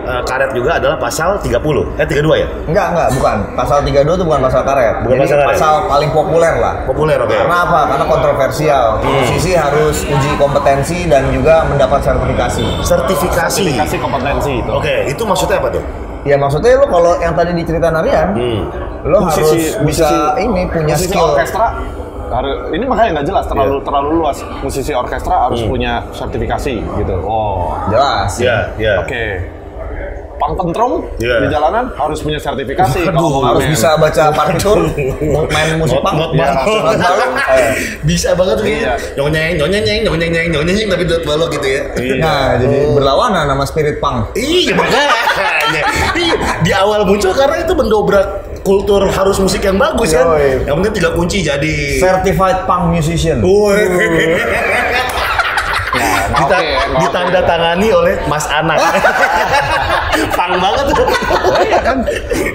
[0.04, 1.58] eh, karet juga adalah pasal 30
[1.98, 3.38] eh 32 ya Enggak, enggak, bukan.
[3.56, 4.96] Pasal 32 itu bukan pasal karet.
[5.02, 5.50] Bukan Jadi pasal karet.
[5.52, 6.74] pasal paling populer lah.
[6.86, 7.80] populer oke Karena apa?
[7.88, 8.86] Karena kontroversial.
[9.02, 12.66] Musisi harus uji kompetensi dan juga mendapat sertifikasi.
[12.84, 14.70] sertifikasi Sertifikasi kompetensi itu.
[14.70, 15.84] oke itu maksudnya apa tuh
[16.22, 18.60] Ya maksudnya lo kalau yang tadi diceritain Aryan, hmm.
[19.08, 21.24] lo Musisi- harus bisa musisi- ini punya musisi skill.
[21.26, 21.68] orkestra
[22.30, 23.86] harus ini makanya nggak jelas terlalu Iya.
[23.86, 25.70] terlalu luas musisi orkestra harus Hmm.
[25.70, 28.32] punya sertifikasi gitu oh Jelas.
[28.38, 29.24] ya ya oke
[30.38, 31.42] pang pentrung Iya.
[31.42, 33.10] di jalanan harus punya sertifikasi.
[33.10, 33.74] Mau harus main.
[33.74, 34.86] bisa baca partitur,
[35.50, 36.14] main musik pang.
[36.14, 37.30] Not Iya, not balok.
[38.06, 38.94] Bisa banget tuh Iya.
[39.18, 41.82] Nyonyeng, nyonyeng, nyonyeng, nyonyeng, nyonyeng tapi dot balok gitu ya.
[41.98, 42.16] Iya.
[42.22, 44.30] Nah, jadi berlawanan sama spirit punk.
[44.38, 45.82] Iya makanya.
[46.14, 48.28] Iya, di awal muncul karena itu mendobrak
[48.68, 50.28] kultur harus musik yang bagus kan.
[50.28, 50.68] Yoi.
[50.68, 51.76] Yang penting tiga kunci jadi.
[52.04, 53.40] Certified punk musician.
[53.40, 53.80] Woi.
[56.28, 57.00] Nah, Dita- oke, oke.
[57.02, 58.78] Ditanda-tangani oleh Mas Anak.
[60.38, 61.08] Pang banget tuh.
[61.08, 62.04] Oh, iya kan.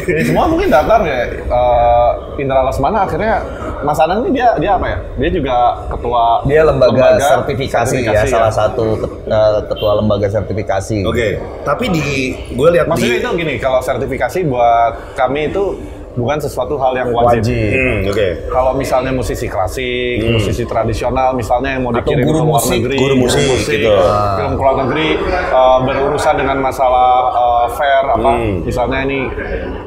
[0.02, 1.30] Ini semua mungkin datang ya.
[1.30, 2.10] Eh,
[2.42, 3.40] Indra Lesmana akhirnya
[3.82, 4.98] Mas Anang ini dia dia apa ya?
[5.18, 5.56] Dia juga
[5.90, 11.02] ketua Dia lembaga, sertifikasi, ya, salah satu eh, ketua lembaga sertifikasi.
[11.06, 12.06] Oke, tapi di
[12.54, 15.78] gue lihat Maksudnya di itu gini, kalau sertifikasi buat kami itu
[16.12, 17.40] bukan sesuatu hal yang wajib.
[17.40, 17.72] Wajib.
[17.72, 18.28] Hmm, oke.
[18.46, 22.78] Kalau misalnya musisi klasik, musisi tradisional, misalnya yang mau Atau dikirim guru ke luar musik,
[22.78, 23.92] negeri, guru musik, gitu.
[24.36, 25.08] film ke luar negeri
[25.50, 28.64] uh, berurusan dengan masalah uh, fair apa, Hmm.
[28.64, 29.18] misalnya ini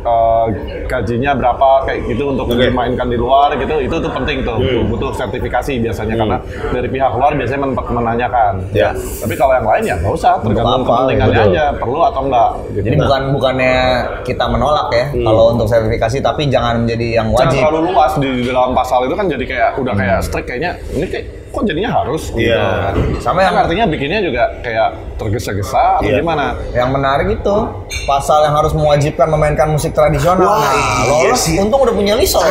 [0.02, 0.46] uh,
[0.86, 2.70] gajinya berapa kayak gitu untuk Oke.
[2.70, 4.86] dimainkan di luar gitu, itu tuh penting tuh, Hmm.
[4.88, 6.38] butuh sertifikasi biasanya karena
[6.72, 8.54] dari pihak luar biasanya men- menanyakan.
[8.72, 8.94] Ya.
[8.96, 11.54] Tapi kalau yang lain ya nggak usah, tergantung apa, kepentingannya betul.
[11.54, 12.50] aja, perlu atau enggak.
[12.70, 12.82] Gitu.
[12.86, 13.76] Jadi bukan bukannya
[14.24, 17.60] kita menolak ya kalau untuk sertifikasi, tapi jangan menjadi yang Jangan wajib.
[17.62, 21.06] terlalu luas di, di dalam pasal itu kan jadi kayak udah kayak strict kayaknya ini
[21.06, 22.60] kayak kok jadinya harus gitu Iya.
[22.86, 22.94] kan.
[23.18, 26.20] Sama Kan yang- artinya bikinnya juga kayak tergesa-gesa atau Iya.
[26.20, 26.46] gimana?
[26.72, 27.56] Yang menarik itu
[28.04, 30.44] pasal yang harus mewajibkan memainkan musik tradisional.
[30.44, 31.56] Wah, nah, iya lolos, sih.
[31.56, 32.44] untung udah punya liso.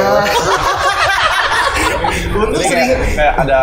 [2.34, 3.60] Untung Jadi sering kayak, kayak ada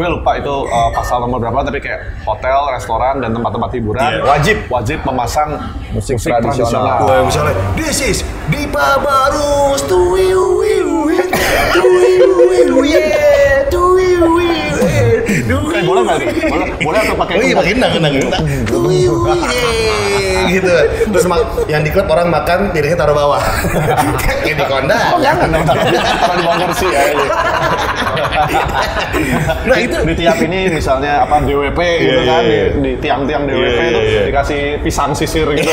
[0.00, 4.24] gue lupa itu uh, pasal nomor berapa tapi kayak hotel, restoran dan tempat-tempat hiburan Iya.
[4.24, 5.60] wajib wajib memasang
[5.92, 6.64] Musik musik, tradisional.
[6.72, 6.96] tradisional.
[7.04, 11.12] Wah, misalnya, this is Dipa Barus, tu wiu wiu,
[11.76, 13.68] tu wiu wiu, yeah,
[15.70, 16.18] Eh, wiu boleh nggak?
[16.50, 18.44] Boleh, boleh atau pakai Oh iya, pakai nang, nang, nang.
[19.00, 20.74] Yeah, gitu.
[21.10, 21.24] Terus
[21.66, 23.42] yang di klub orang makan piringnya taruh bawah.
[24.22, 24.96] Kayak di konda.
[25.16, 25.84] Oh jangan dong, taruh
[26.36, 27.00] di bawah kursi ya.
[27.10, 27.28] iya.
[29.68, 33.42] Nah itu di tiap ini misalnya apa DWP gitu Iya, kan iya, di, di tiang-tiang
[33.44, 34.22] DWP Iya, itu iya, iya.
[34.28, 35.70] dikasih pisang sisir gitu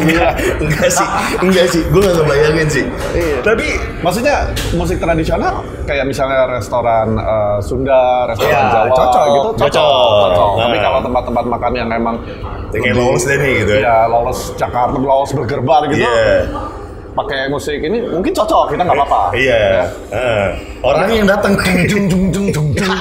[0.00, 0.28] gila.
[0.60, 1.06] enggak sih,
[1.42, 2.84] enggak sih, gue gak ngebayangin sih.
[3.12, 3.38] Iya.
[3.42, 3.66] Tapi
[4.00, 9.24] Maksudnya musik tradisional kayak misalnya restoran eh, Sunda, restoran Iya, Jawa cocok.
[9.28, 9.60] gitu cocok.
[9.60, 10.16] Cocok.
[10.24, 10.50] cocok.
[10.56, 10.82] Tapi Nah.
[10.82, 12.16] kalau tempat-tempat makan yang emang
[12.72, 13.80] kayak lolos deh nih gitu ya.
[13.84, 16.00] Iya, lolos Jakarta, lolos Burger Bar gitu.
[16.00, 16.48] Iya.
[17.10, 19.34] Pakai musik ini mungkin cocok, kita nggak apa-apa.
[19.34, 19.82] Iya.
[20.14, 20.48] Eh,
[20.80, 22.94] orang yang datang dung dung dung dung dung dung.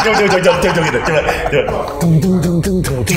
[0.00, 0.98] Coba coba coba coba coba gitu.
[1.04, 1.20] Coba
[1.52, 1.78] coba.
[2.00, 3.14] Dung dung dung dung dung dung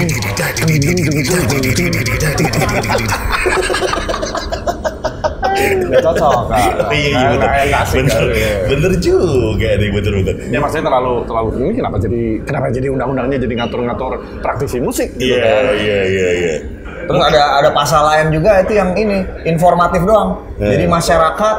[5.62, 6.36] Nggak cocok.
[6.48, 6.60] Kak.
[6.92, 8.22] Iya iya Nggak- bener.
[8.24, 8.52] Bener iya.
[8.68, 10.36] bener juga nih bener bener.
[10.50, 15.36] Ya maksudnya terlalu terlalu ini kenapa jadi kenapa jadi undang-undangnya jadi ngatur-ngatur praktisi musik gitu
[15.36, 15.64] Iya kan?
[15.76, 16.56] iya iya iya.
[17.08, 20.44] Terus ada ada pasal lain juga itu yang ini informatif doang.
[20.58, 20.70] Eh.
[20.76, 21.56] Jadi masyarakat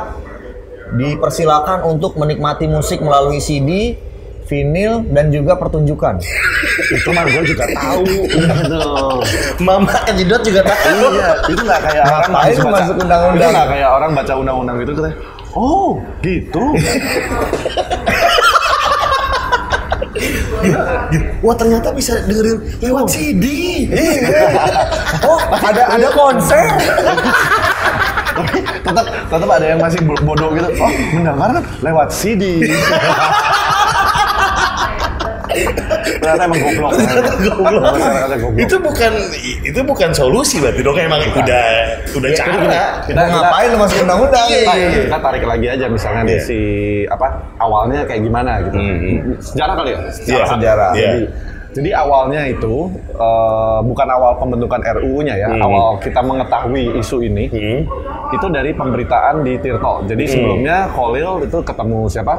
[0.92, 3.96] dipersilakan untuk menikmati musik melalui CD,
[4.44, 6.20] vinil dan juga pertunjukan.
[6.96, 8.04] Itu mah gue juga tahu.
[8.04, 8.80] Gitu.
[9.64, 11.00] Mama kejedot juga tahu.
[11.16, 13.40] iya, itu nggak kayak orang habis baca- masuk undang-undang?
[13.40, 15.16] Itu nggak kayak orang baca undang-undang gitu katanya.
[15.52, 15.88] Oh,
[16.20, 16.64] gitu.
[21.40, 23.44] Wah ternyata bisa dengerin lewat CD.
[25.22, 26.66] Oh, ada ada konser.
[28.82, 30.66] tetap tetap ada yang masih bo- bodoh gitu.
[30.76, 32.58] Oh, mendengarkan lewat CD.
[36.18, 36.90] Ternyata emang goblok.
[37.42, 37.82] Goblok.
[37.92, 38.60] Masyarakatnya goblok.
[38.60, 39.12] Itu bukan
[39.62, 41.66] itu bukan solusi berarti dong emang udah
[42.12, 42.52] udah Ya, cara.
[42.58, 44.46] kita- Kita ngapain lu masuk undang-undang?
[44.46, 45.02] Iya, Kita, iya, iya.
[45.04, 46.40] kita tarik lagi aja misalnya Iya.
[46.40, 46.58] si
[47.06, 48.76] apa awalnya kayak gimana gitu.
[48.76, 49.18] Hmm, hmm.
[49.38, 50.00] Sejarah kali ya?
[50.22, 50.44] Iya.
[50.46, 50.90] sejarah.
[50.92, 51.02] Iya.
[51.02, 51.22] Jadi,
[51.72, 52.74] jadi awalnya itu
[53.12, 55.62] eh, bukan awal pembentukan RUU-nya ya, Hmm.
[55.62, 57.80] awal kita mengetahui isu ini Hmm.
[58.28, 60.04] itu dari pemberitaan di Tirto.
[60.04, 62.34] Jadi sebelumnya Khalil itu ketemu siapa?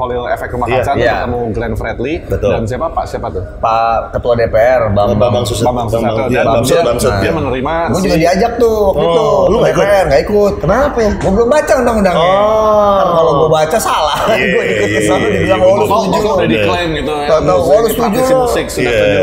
[0.00, 1.12] Khalil Efek Rumah Iya, Kaca tuh iya.
[1.14, 2.50] ketemu Glenn Fredly Betul.
[2.50, 3.44] dan siapa Pak siapa tuh?
[3.60, 5.18] Pak Ketua DPR, Bambang.
[5.20, 5.68] Bambang Susatyo.
[5.68, 6.24] Bambang Susatyo.
[6.26, 7.12] Iya, Dan Bamsud, dia- Bamsud.
[7.12, 7.34] Dia Nah.
[7.36, 9.26] menerima Gue juga diajak tuh waktu Oh, itu.
[9.46, 9.84] lu nggak ikut?
[9.84, 10.52] DPR, nggak ikut.
[10.58, 11.10] Kenapa ya?
[11.12, 12.24] Gue belum baca undang-undangnya.
[12.24, 12.96] Oh.
[12.96, 14.18] Kan kalau gue baca salah.
[14.30, 16.18] Iya, gue ikut ke sana dibilang oh lu Kok setuju.
[16.20, 17.12] kok udah diklaim gitu
[17.60, 19.22] oh, lu setuju musik sudah setuju.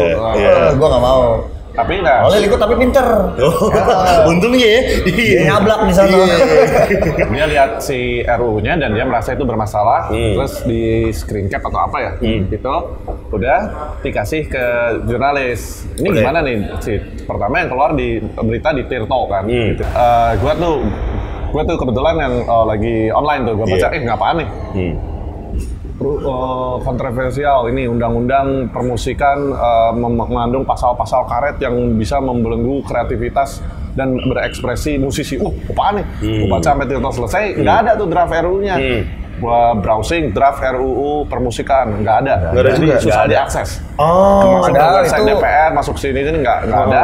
[0.78, 1.22] gue nggak mau.
[1.78, 3.06] Tapi nah, Oleh ikut tapi pinter.
[3.38, 3.70] Oh,
[4.34, 4.82] untungnya ya.
[5.06, 6.10] Dia nyablak di sana.
[6.10, 6.38] Iya.
[7.30, 10.34] dia lihat si RUU-nya dan dia merasa itu bermasalah, Hmm.
[10.34, 12.50] terus di screen cap atau apa ya, Hmm.
[12.50, 12.76] gitu,
[13.30, 13.60] udah
[14.02, 14.66] dikasih ke
[15.06, 15.86] jurnalis.
[15.96, 16.18] Ini Oke.
[16.18, 19.68] gimana nih, si pertama yang keluar di berita di Tirto kan, Hmm.
[19.72, 19.84] gitu.
[19.86, 20.76] Eh, gua tuh,
[21.50, 23.94] gua tuh kebetulan yang eh, lagi online tuh, gua baca, Iya.
[23.94, 24.94] eh nggak apaan nih, Hmm.
[26.00, 29.38] Eh, kontroversial ini undang-undang permusikan
[29.94, 33.62] mem- mengandung pasal-pasal karet yang bisa membelenggu kreativitas
[33.94, 35.42] dan berekspresi musisi.
[35.42, 36.06] Uh, apaan nih?
[36.46, 38.76] Gua baca sampai titel selesai, nggak ada tuh draft RUU-nya.
[38.78, 39.02] Hmm.
[39.38, 42.34] Gua browsing draft RUU permusikan, nggak ada.
[42.54, 42.98] Nggak ada Jadi juga?
[43.02, 43.32] susah ada.
[43.34, 43.70] diakses.
[43.98, 46.90] Oh, masuk website itu- DPR, masuk sini ini nggak nggak Oh.
[46.90, 47.04] ada.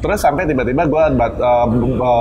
[0.00, 1.04] Terus sampai tiba-tiba gue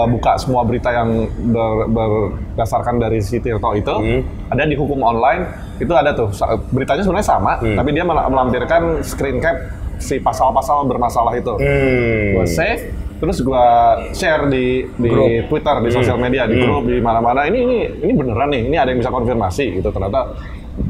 [0.09, 1.09] buka semua berita yang
[1.49, 4.21] ber- berdasarkan dari si Tirto itu, Hmm.
[4.51, 6.27] ada di hukum online itu ada tuh
[6.69, 7.75] beritanya sebenarnya sama, Hmm.
[7.75, 9.55] tapi dia mel- melampirkan screen cap
[9.95, 11.55] si pasal-pasal bermasalah itu.
[11.55, 12.35] Hmm.
[12.35, 12.83] Gue save,
[13.15, 13.65] terus gue
[14.11, 15.09] share di di
[15.45, 16.63] Twitter, di sosial media, di Hmm.
[16.65, 17.47] grup, di mana-mana.
[17.47, 20.35] Ini ini ini beneran nih, ini ada yang bisa konfirmasi gitu ternyata.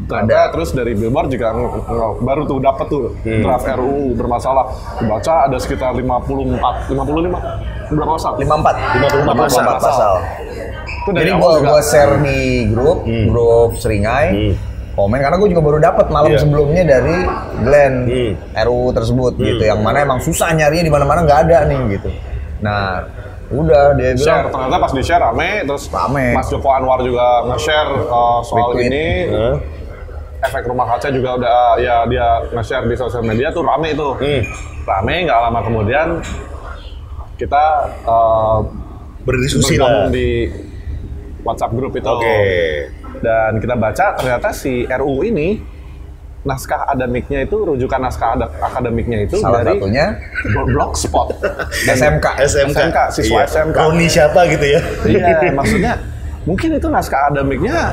[0.05, 1.53] Ternyata terus dari Billboard juga
[2.17, 3.41] baru tuh dapat tuh Hmm.
[3.41, 4.65] draft RUU bermasalah.
[4.97, 7.39] Dibaca ada sekitar 54, 55
[7.89, 8.31] berapa pasal?
[8.35, 8.75] 54.
[8.95, 9.61] 54 pasal.
[9.61, 10.13] 54 pasal.
[10.99, 11.67] Itu dari Jadi gua juga.
[11.67, 14.27] gua share di grup, grup Seringai.
[14.29, 14.53] Hmm.
[14.91, 16.43] Komen karena gue juga baru dapat malam Iya.
[16.43, 17.17] sebelumnya dari
[17.61, 18.33] Glenn Hmm.
[18.59, 22.09] RUU tersebut gitu yang mana emang susah nyarinya di mana-mana nggak ada nih gitu.
[22.59, 23.07] Nah,
[23.49, 26.35] udah dia share bilang ternyata pas di share rame terus Rame.
[26.35, 28.85] Mas Joko Anwar juga nge-share uh, soal Retweet.
[28.85, 29.55] ini Hah?
[30.39, 34.41] Efek rumah kaca juga udah ya dia nge-share di sosial media tuh rame itu Hmm.
[34.85, 36.07] rame nggak lama kemudian
[37.35, 37.63] kita
[38.03, 38.59] uh,
[39.19, 40.07] Berdiskusi lah.
[40.07, 40.47] di
[41.41, 42.39] WhatsApp grup itu Oke.
[43.19, 45.59] dan kita baca ternyata si RUU ini
[46.39, 50.05] naskah akademiknya itu rujukan naskah ada- akademiknya itu salah dari satunya
[50.65, 51.35] blogspot
[51.95, 52.25] SMK.
[52.39, 52.77] SMK.
[52.79, 53.75] SMK, siswa SMK.
[53.77, 54.79] Roni siapa gitu ya?
[55.03, 55.93] Iya, maksudnya
[56.43, 57.91] mungkin itu naskah akademiknya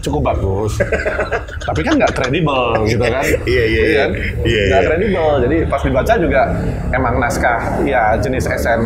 [0.00, 0.72] cukup bagus,
[1.66, 3.24] tapi kan nggak kredibel gitu kan?
[3.50, 3.96] Iya, iya, iya.
[3.98, 4.10] kan?
[4.42, 4.88] Iya, Nggak iya.
[4.88, 5.30] kredibel.
[5.40, 6.42] Jadi pas dibaca juga
[6.90, 8.80] emang naskah ya jenis SM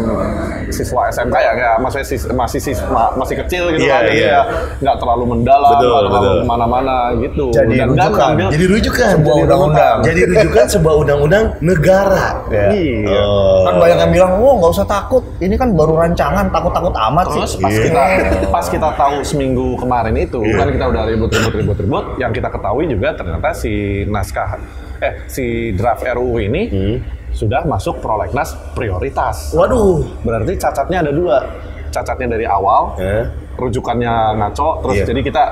[0.69, 4.29] siswa SMK ya, nggak maksudnya sis- masih siswa masih kecil gitu Iya, kan, jadi iya.
[4.29, 4.41] ya
[4.81, 6.35] nggak terlalu mendalam, Betul, nggak terlalu betul.
[6.35, 7.45] ke mana-mana gitu.
[7.51, 8.19] Jadi dan, dan rujukan.
[8.25, 9.09] ngambil Jadi rujukan.
[9.15, 9.97] Sebuah Jadi undang-undang.
[10.03, 12.25] Jadi rujukan sebuah undang-undang negara.
[12.49, 12.67] Ya.
[12.71, 13.23] Iya.
[13.23, 13.63] Oh.
[13.65, 15.23] Kan banyak yang bilang, "Wah, nggak usah takut.
[15.39, 17.83] Ini kan baru rancangan, takut-takut amat Terus sih." pas Iya.
[17.85, 18.03] kita
[18.49, 20.57] pas kita tahu seminggu kemarin itu Iya.
[20.57, 23.73] kan kita udah ribut ribut ribut ribut yang kita ketahui juga ternyata si
[24.05, 24.57] naskah
[24.99, 26.97] eh si draft RUU ini Hmm.
[27.31, 29.51] sudah masuk prolegnas prioritas.
[29.53, 30.07] Waduh.
[30.23, 31.43] Berarti cacatnya ada dua.
[31.91, 33.23] Cacatnya dari awal, Eh?
[33.55, 35.07] rujukannya ngaco, terus Iya.
[35.07, 35.43] jadi kita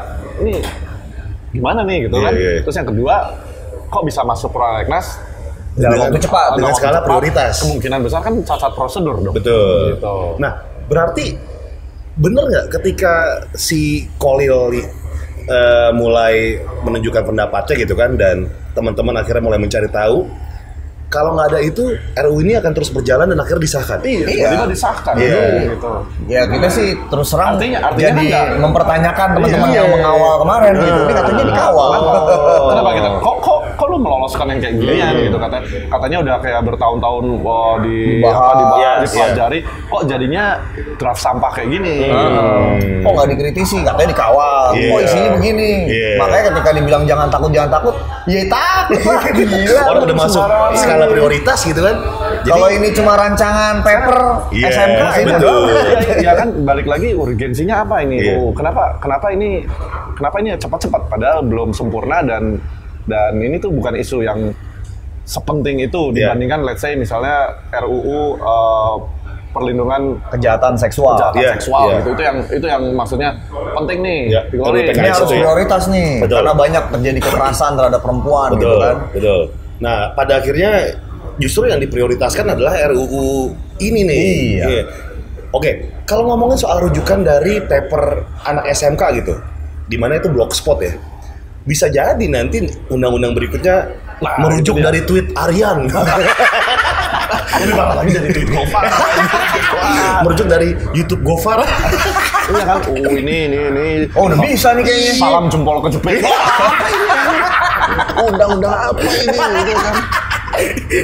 [0.41, 0.59] ini
[1.51, 2.33] gimana nih gitu Iya, kan.
[2.35, 2.53] iya.
[2.63, 3.15] Terus yang kedua,
[3.87, 5.19] kok bisa masuk prolegnas
[5.73, 6.49] Dalam waktu cepat.
[6.55, 7.55] Dengan waktu skala cepat, prioritas.
[7.63, 9.35] Kemungkinan besar kan cacat prosedur dong.
[9.35, 9.97] Betul.
[9.97, 10.17] Gitu.
[10.37, 10.53] Nah,
[10.85, 11.27] berarti
[12.13, 13.15] bener nggak ketika
[13.57, 14.69] si Kolil
[15.45, 20.25] eh, mulai menunjukkan pendapatnya gitu kan dan teman-teman akhirnya mulai mencari tahu
[21.07, 24.01] kalau nggak ada itu RUU ini akan terus berjalan dan akhirnya disahkan.
[24.01, 24.49] Iya, Iya.
[24.49, 25.41] tiba-tiba disahkan Iya.
[25.69, 25.91] gitu.
[26.25, 29.77] Ya kita sih terus terang Artinya- artinya jadi kan mempertanyakan teman-teman Iya.
[29.77, 31.01] yang mengawal kemarin gitu.
[31.05, 31.91] Ini katanya dikawal.
[32.65, 33.09] Kenapa gitu?
[33.21, 35.65] Kok kok kok lu meloloskan yang kayak ginian gitu katanya?
[35.89, 38.37] Katanya udah kayak bertahun-tahun wah, di Dibahas.
[38.37, 39.59] apa dibahas, Iya, dipelajari.
[39.87, 40.45] Kok jadinya
[40.97, 41.95] draft sampah kayak gini?
[43.03, 43.79] Kok nggak dikritisi?
[43.83, 44.65] Katanya dikawal.
[44.75, 44.89] Iya.
[44.89, 45.71] Kok isinya begini?
[45.87, 46.11] Iya.
[46.19, 48.99] Makanya ketika dibilang jangan takut, jangan takut, ya takut.
[49.33, 49.81] Gila.
[49.91, 51.97] Orang udah masuk skala prioritas gitu kan.
[52.43, 54.17] Jadi Kalau ini cuma rancangan paper
[54.51, 55.63] Iya, SMK ini betul.
[55.71, 58.17] ya, ya kan balik lagi urgensinya apa ini?
[58.19, 58.35] Iya.
[58.37, 59.63] Oh, kenapa kenapa ini
[60.13, 62.59] kenapa ini cepat-cepat padahal belum sempurna dan
[63.05, 64.55] dan ini tuh bukan isu yang
[65.23, 66.35] sepenting itu Iya.
[66.35, 68.95] dibandingkan let's say misalnya RUU eh,
[69.53, 71.13] perlindungan kejahatan seksual.
[71.15, 71.97] kejahatan Iya, seksual iya.
[72.01, 73.31] gitu itu yang itu yang maksudnya
[73.75, 74.83] penting nih Iya, dikeluarin.
[74.83, 75.39] RUU Ini harus ya.
[75.39, 76.37] prioritas nih, Betul.
[76.41, 78.97] karena banyak terjadi kekerasan terhadap perempuan gitu betul, kan.
[79.13, 79.41] betul.
[79.83, 80.71] Nah, pada akhirnya
[81.37, 84.31] justru yang diprioritaskan adalah RUU ini nih.
[84.59, 84.83] Iya.
[85.53, 85.71] Oke,
[86.09, 89.37] kalau ngomongin soal rujukan dari paper anak SMK gitu,
[89.85, 90.97] di mana itu blogspot ya,
[91.63, 94.87] bisa jadi nanti undang-undang berikutnya Nah, merujuk itu dia.
[94.87, 95.79] dari tweet Aryan.
[97.63, 98.85] Ini lagi dari tweet Gofar.
[100.25, 101.67] merujuk dari YouTube Gofar.
[102.55, 103.87] Iya kan, oh ini ini ini.
[104.15, 105.13] Oh udah bisa nih kayaknya.
[105.19, 106.23] Salam jempol kejepit.
[108.31, 109.97] Undang-undang apa ini gitu kan.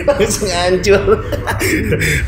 [0.08, 1.02] Langsung hancur.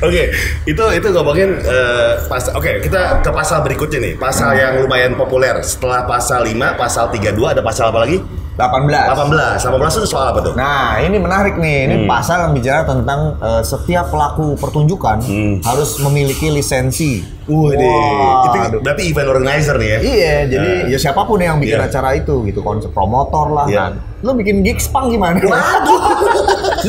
[0.00, 0.22] Oke,
[0.64, 4.14] itu itu ngomongin eh, pas oke, kita ke pasal berikutnya nih.
[4.16, 5.60] Pasal yang lumayan populer.
[5.60, 8.39] Setelah pasal 5, pasal 32 ada pasal apa lagi?
[8.54, 9.14] 18.
[9.14, 9.62] 18.
[9.62, 10.52] 18 itu soal apa tuh?
[10.52, 11.86] Nah, ini menarik nih.
[11.86, 12.06] Ini Hmm.
[12.06, 15.54] pasal yang bicara tentang eh, setiap pelaku pertunjukan Hmm.
[15.62, 17.22] harus memiliki lisensi.
[17.46, 18.80] Wah, itu aduh.
[18.80, 19.98] berarti event organizer nih ya?
[19.98, 20.86] Iya, jadi Nah.
[20.86, 21.88] ya siapa pun yang bikin Iya.
[21.88, 23.66] acara itu gitu, konsep promotor lah.
[23.66, 23.80] Iya.
[23.80, 23.92] Kan.
[24.20, 25.40] Lu bikin gigs pang gimana?
[25.40, 25.50] Itu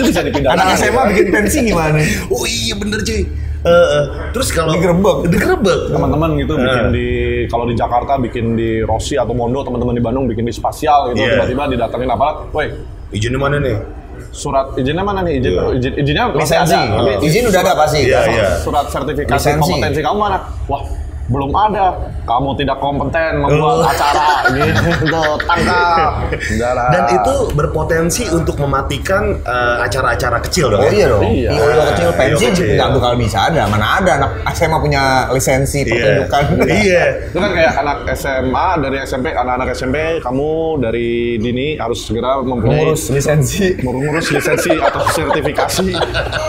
[0.11, 0.53] bisa dipindahkan.
[0.53, 1.97] Anak SMA bikin pensi gimana?
[2.27, 3.21] Oh iya bener cuy.
[3.61, 4.05] Eh, eh.
[4.31, 5.29] terus kalau Digerebek.
[5.29, 5.79] digerebek.
[5.89, 6.61] teman-teman gitu Eh.
[6.61, 7.07] bikin di
[7.45, 11.21] kalau di Jakarta bikin di Rossi atau Mondo teman-teman di Bandung bikin di Spasial gitu
[11.21, 11.37] Iya.
[11.37, 12.73] tiba-tiba didatengin aparat, woi
[13.11, 13.77] Izinnya mana nih?
[14.31, 15.63] surat izinnya mana nih izin Iya.
[15.75, 16.73] izin izinnya masih Lisensi.
[16.73, 17.99] ada tapi Izin udah ada pasti.
[18.01, 18.47] Iya, iya.
[18.57, 19.59] surat sertifikasi Lisensi.
[19.67, 20.81] kompetensi kamu mana wah
[21.31, 23.47] belum ada kamu tidak kompeten Oh.
[23.47, 24.91] membuat acara gitu
[25.49, 26.11] tangkap.
[26.91, 30.81] Dan itu berpotensi untuk mematikan eh, acara-acara kecil dong.
[30.81, 30.91] Oh ya?
[30.91, 31.23] iya dong.
[31.23, 31.49] Iya.
[31.51, 32.67] Io kecil pensi Io kecil.
[32.75, 33.61] nggak bakal bisa ada.
[33.65, 36.27] Mana ada anak SMA punya lisensi Iya.
[36.27, 36.43] pertunjukan.
[36.81, 37.03] Iya.
[37.25, 43.07] itu kan kayak anak SMA dari SMP anak-anak SMP kamu dari dini harus segera Mengurus
[43.07, 43.77] lisensi.
[43.79, 45.87] mengurus lisensi atau sertifikasi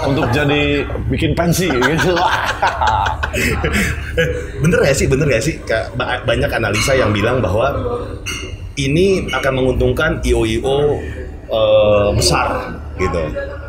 [0.04, 2.14] untuk jadi bikin pensi gitu.
[4.72, 5.60] Bener ya sih, bener ya sih.
[6.00, 7.76] Banyak analisa yang bilang bahwa
[8.80, 10.96] ini akan menguntungkan IO-IO
[11.52, 13.22] eh, besar gitu.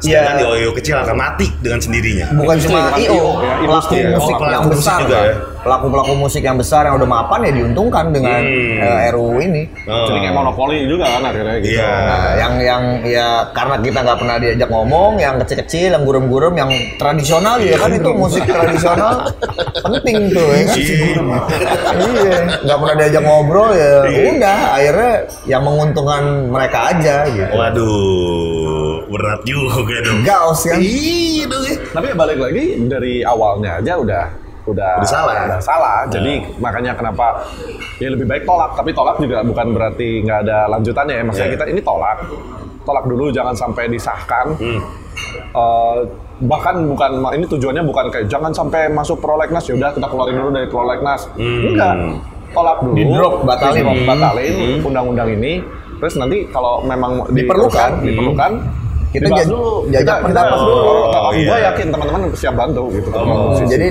[0.04, 0.44] Sedangkan Iya.
[0.44, 2.28] IO-IO kecil akan mati dengan sendirinya.
[2.36, 4.10] Bukan cuma IO, IO, ya, pelaku industri ya.
[4.12, 5.34] musik pelaku yang besar juga ya.
[5.64, 8.84] Pelaku-pelaku musik yang besar yang udah mapan ya diuntungkan dengan Hmm.
[8.84, 9.64] eh, RUU ini.
[9.88, 10.12] Oh.
[10.12, 11.80] Jadi kayak monopoli juga kan akhirnya gitu.
[11.80, 11.88] Iya.
[12.04, 16.68] Nah, yang yang ya karena kita nggak pernah diajak ngomong, yang kecil-kecil, yang gurem-gurem, yang
[17.00, 19.24] tradisional ya kan itu musik tradisional
[19.88, 20.78] penting tuh ya kan.
[21.96, 23.94] iya, nggak pernah diajak ngobrol ya.
[24.04, 24.20] Iya.
[24.36, 25.12] Udah, akhirnya
[25.48, 27.54] yang menguntungkan mereka aja gitu.
[27.56, 28.53] Waduh,
[29.08, 30.20] berat juga dong.
[30.22, 30.78] Gaus kan.
[30.78, 31.76] Iya dong ya.
[31.90, 34.24] Tapi balik lagi dari awalnya aja udah
[34.64, 35.36] udah Udah salah.
[35.46, 35.98] Udah salah.
[36.08, 37.44] Jadi makanya kenapa
[37.98, 38.74] ya lebih baik tolak.
[38.74, 41.24] Tapi tolak juga bukan berarti nggak ada lanjutannya ya.
[41.24, 41.56] Maksudnya Iya.
[41.58, 42.18] kita ini tolak.
[42.84, 44.56] Tolak dulu jangan sampai disahkan.
[44.56, 44.80] Hmm.
[45.54, 46.00] Eh,
[46.44, 50.50] bahkan bukan ini tujuannya bukan kayak jangan sampai masuk prolegnas ya udah kita keluarin dulu
[50.52, 51.22] dari prolegnas.
[51.36, 51.70] Hmm.
[51.70, 51.96] Enggak.
[52.54, 52.94] Tolak dulu.
[52.94, 53.82] Di-drop, batalin.
[53.82, 54.10] Di-drop, Hmm.
[54.10, 55.54] batalin undang-undang ini.
[55.98, 57.72] Terus nanti kalau memang Diperlukan.
[57.72, 58.52] diteruskan, diperlukan
[59.14, 59.86] Kita jaj- dulu.
[59.88, 60.74] jajak pendapat kita, dulu.
[60.74, 61.70] Oh, Oh, gue iya.
[61.70, 63.10] yakin teman-teman siap bantu gitu.
[63.10, 63.54] Oh.
[63.64, 63.88] Jadi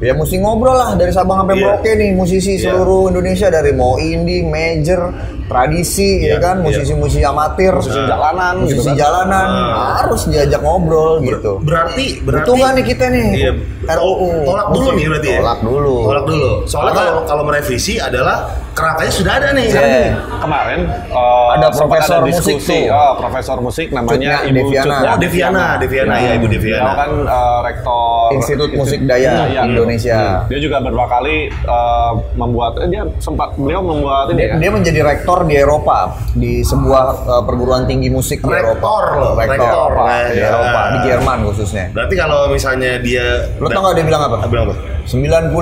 [0.00, 1.64] ya mesti ngobrol lah dari Sabang sampai Iya.
[1.70, 2.62] Merauke nih musisi Iya.
[2.68, 5.14] seluruh Indonesia dari mau indie, major,
[5.46, 6.64] tradisi Iya, ya kan, iya.
[6.66, 8.96] musisi-musisi amatir, Musisi jalanan gitu musisi kan.
[8.98, 9.92] jalanan Ah.
[9.96, 11.52] harus diajak ngobrol Ber- gitu.
[11.62, 13.52] Berarti berarti nggak nih kita nih Iya.
[13.94, 14.30] RUU?
[14.44, 15.38] Tolak dulu nih berarti ya.
[15.38, 15.96] Tolak dulu.
[16.02, 16.50] Tolak dulu.
[16.66, 18.38] Soalnya kalau kalau merevisi adalah
[18.74, 19.66] kerangkanya sudah ada nih.
[19.66, 19.80] Iya.
[19.80, 20.02] Gini,
[20.38, 22.84] kemarin eh, Ada profesor ada musik tuh.
[22.90, 24.82] oh, profesor musik namanya Cutnya Ibu Deviana.
[24.84, 26.82] Cutnya Oh, Deviana, Deviana, ya, Ibu Deviana.
[26.84, 28.02] Beliau kan eh, rektor
[28.34, 29.32] Institut Musik Daya
[29.62, 30.18] Indonesia.
[30.18, 30.50] Hmm.
[30.50, 34.54] Dia juga beberapa kali eh, membuat eh, dia sempat beliau membuat ini Dia, ya.
[34.58, 35.98] dia menjadi rektor di Eropa
[36.32, 39.14] di sebuah uh, perguruan tinggi musik di Rektor Eropa.
[39.14, 39.90] loh, rektor, rektor.
[39.94, 40.46] Eropa, di Iya.
[40.50, 41.84] Eropa, di Jerman khususnya.
[41.94, 44.36] Berarti kalau misalnya dia Lo tau gak dia bilang apa?
[44.44, 44.74] Bilang apa?
[45.04, 45.52] 95%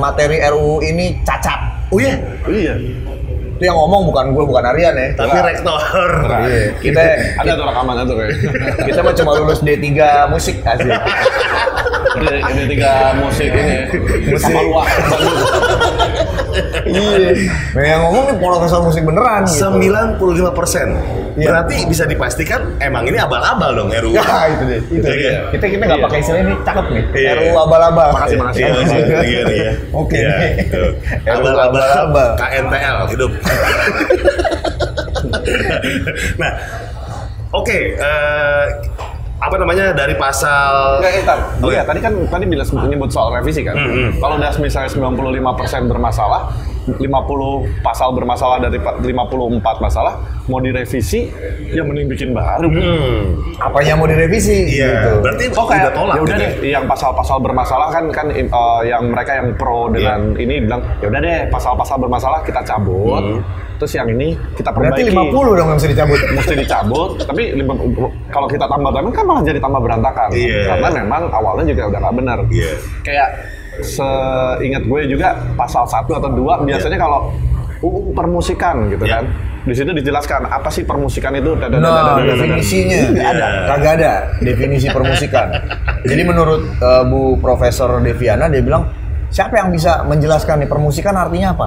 [0.00, 1.75] materi RUU ini cacat.
[1.90, 2.18] 欧耶！
[2.44, 2.76] 欧耶！
[3.56, 5.08] Itu yang ngomong bukan gue, bukan Aryan ya.
[5.16, 5.80] tapi rektor.
[6.44, 6.76] Iya.
[6.76, 7.02] Kita
[7.40, 8.32] Ada tuh rekamannya tuh kayak.
[8.84, 9.88] kita mah cuma lulus D3
[10.28, 10.56] musik
[12.16, 13.76] ini tiga musik ini.
[14.26, 14.48] Musik.
[14.48, 14.86] Sama luar.
[16.86, 17.30] iya.
[17.74, 19.68] Nah, yang ngomong nih profesor musik beneran gitu.
[19.68, 20.88] 95 persen.
[21.36, 21.52] Iya.
[21.52, 24.16] Berarti bisa dipastikan emang ini abal-abal dong RUU.
[24.16, 24.80] Ya itu deh.
[24.88, 25.04] Itu.
[25.06, 25.52] Iya.
[25.52, 26.06] Kita kita nggak Iya.
[26.08, 27.04] pakai istilah ini cakep nih.
[27.12, 27.30] Iya.
[27.36, 28.08] RUU abal-abal.
[28.16, 28.62] Makasih, makasih.
[28.62, 29.70] Iya, iya, iya, iya.
[29.92, 30.16] Oke.
[30.16, 30.34] Iya,
[31.28, 32.28] abal-abal.
[32.40, 33.30] KNTL hidup.
[36.40, 36.50] Nah,
[37.52, 37.78] oke.
[37.96, 38.64] eh,
[39.36, 41.38] apa namanya dari pasal Enggak, entar.
[41.60, 41.82] Oh, Iya, iya.
[41.84, 43.76] tadi kan tadi bilang menyebut soal revisi kan.
[43.76, 44.10] Hmm, hmm.
[44.16, 46.42] Kalau udah misalnya 95% bermasalah,
[46.88, 47.02] 50
[47.80, 49.10] pasal bermasalah dari pa- 54
[49.78, 50.14] masalah,
[50.46, 51.26] mau direvisi,
[51.66, 52.66] ya mending bikin baru.
[52.66, 54.70] Hmm, Apanya mau direvisi?
[54.72, 55.02] iya.
[55.02, 55.10] Gitu.
[55.20, 56.14] Berarti Oh kayak udah tolak.
[56.14, 58.46] ya udah gitu deh, yang pasal-pasal bermasalah kan kan eh,
[58.84, 60.40] yang mereka yang pro dengan Iya.
[60.40, 63.22] ini bilang ya udah deh pasal-pasal bermasalah kita cabut.
[63.24, 63.42] Hmm.
[63.76, 65.36] Terus yang ini kita Berarti perbaiki.
[65.36, 66.16] 50 dong yang bisa dicabut.
[66.38, 67.76] mesti dicabut, tapi lima-
[68.26, 70.28] kalau kita tambah tambah kan malah jadi tambah berantakan.
[70.32, 70.60] Iya.
[70.70, 72.38] Karena memang awalnya juga udah nggak benar.
[72.48, 72.72] Iya.
[73.02, 73.28] Kayak
[73.84, 76.74] seingat gue juga pasal satu atau dua iya.
[76.74, 77.04] biasanya yeah.
[77.04, 77.20] kalau
[77.84, 79.20] UU permusikan gitu yeah.
[79.20, 79.24] kan.
[79.66, 83.46] Di situ dijelaskan apa sih permusikan itu dan no, nah, definisinya enggak ada.
[83.66, 85.50] Kagak ada definisi permusikan.
[86.06, 88.86] Jadi menurut uh, Bu Profesor Deviana dia bilang
[89.26, 91.66] siapa yang bisa menjelaskan nih permusikan artinya apa?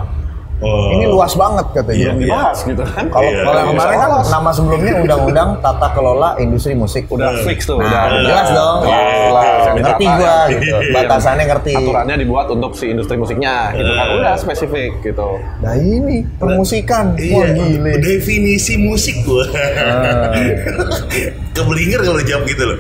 [0.60, 0.92] Oh.
[0.92, 1.96] Ini luas banget katanya.
[1.96, 3.06] Iya, Belum dibahas gitu kan.
[3.08, 3.74] Kalau Iya, kalau yang iya.
[3.74, 7.04] kemarin kan nama sebelumnya Undang-Undang Tata Kelola Industri Musik.
[7.08, 7.46] Udah Hmm.
[7.48, 7.80] fix tuh.
[7.80, 8.78] Nah, udah, jelas dong.
[8.84, 10.60] Yang Ngerti gua gitu.
[10.62, 10.78] Iya.
[10.92, 11.74] Batasannya ngerti.
[11.74, 14.08] Aturannya dibuat untuk si industri musiknya gitu kan.
[14.14, 15.30] Udah spesifik gitu.
[15.62, 17.16] Nah ini permusikan.
[17.16, 17.92] Wah Iya, gile.
[17.98, 19.48] definisi musik gua.
[19.48, 20.36] Ah.
[21.56, 22.78] Kebelinger kalau jawab gitu loh.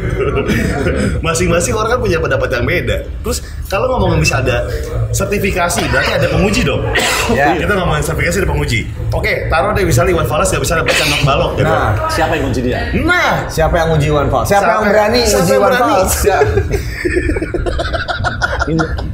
[1.25, 2.97] Masing-masing orang kan punya pendapat yang beda.
[3.21, 3.39] Terus
[3.69, 4.65] kalau ngomongin bisa ada
[5.11, 6.81] sertifikasi, berarti ada penguji dong.
[7.29, 7.53] Ya.
[7.53, 8.79] Kita ngomongin sertifikasi ada penguji.
[9.09, 11.51] Oke, taruh deh misalnya Iwan Fals nggak bisa dapat nok balok.
[11.55, 11.69] gitu.
[11.69, 12.79] Nah, Siapa yang kunci dia?
[12.99, 14.45] nah, siapa yang uji Iwan Fals?
[14.45, 15.73] Siapa, Siapa- yang berani siapa uji yang Iwan?
[15.77, 16.13] Fals?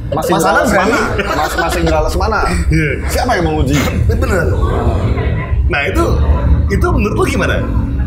[0.06, 0.98] Masih Mas Anang Anang berani.
[1.34, 2.40] Mas masih Nggales mana?
[2.68, 2.90] Iya.
[3.08, 3.76] Siapa yang menguji?
[4.06, 4.46] Bener.
[5.66, 6.04] Nah itu
[6.68, 7.56] itu menurut lu gimana?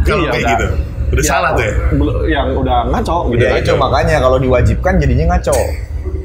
[0.02, 0.52] Kalau Iya, kayak udah.
[0.54, 0.68] gitu,
[1.12, 1.74] udah Ya, salah tuh ya.
[2.32, 3.41] Yang udah ngaco gitu.
[3.41, 5.58] Ya itu makanya kalau diwajibkan jadinya ngaco.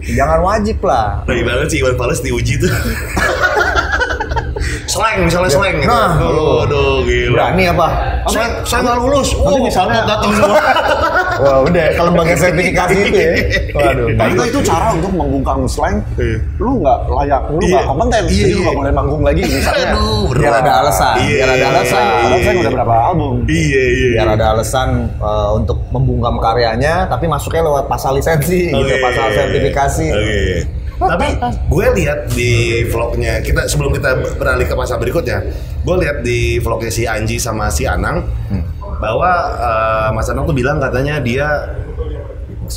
[0.05, 1.25] Jangan wajib lah.
[1.25, 2.69] Baik banget sih Iwan Fals diuji tuh.
[4.87, 5.91] slang misalnya slang gitu.
[5.91, 6.11] Nah.
[6.65, 7.33] Aduh, gila.
[7.35, 7.89] Berani apa?
[8.27, 9.29] Saya saya nggak lulus.
[9.35, 10.63] Nanti Oh, misalnya- datang semua.
[11.45, 13.31] Wah udah ke lembaga sertifikasi itu ya.
[13.75, 14.07] Waduh.
[14.15, 15.99] Nah, itu itu cara untuk membungkam slang.
[16.15, 16.39] Iya.
[16.57, 17.71] Lu nggak layak, lu Iya.
[17.71, 18.65] nggak kompeten, Iya, jadi lu iya.
[18.65, 19.87] nggak boleh manggung lagi misalnya.
[19.91, 22.05] Aduh, Biar ada alasan, Iya, biar ada alasan.
[22.05, 22.45] iya, iya.
[22.45, 23.35] saya udah berapa album.
[23.45, 24.09] Iya iya.
[24.15, 24.89] Biar ada alasan
[25.19, 30.07] uh, untuk membungkam karyanya, tapi masuknya lewat pasal lisensi, gitu, pasal sertifikasi.
[30.11, 30.41] Oke.
[30.95, 31.29] Tapi
[31.67, 35.43] gue lihat di vlognya kita sebelum kita beralih ke masa berikutnya,
[35.83, 38.23] gue lihat di vlognya si Anji sama si Anang
[39.03, 41.75] bahwa eh, Mas Anang tuh bilang katanya dia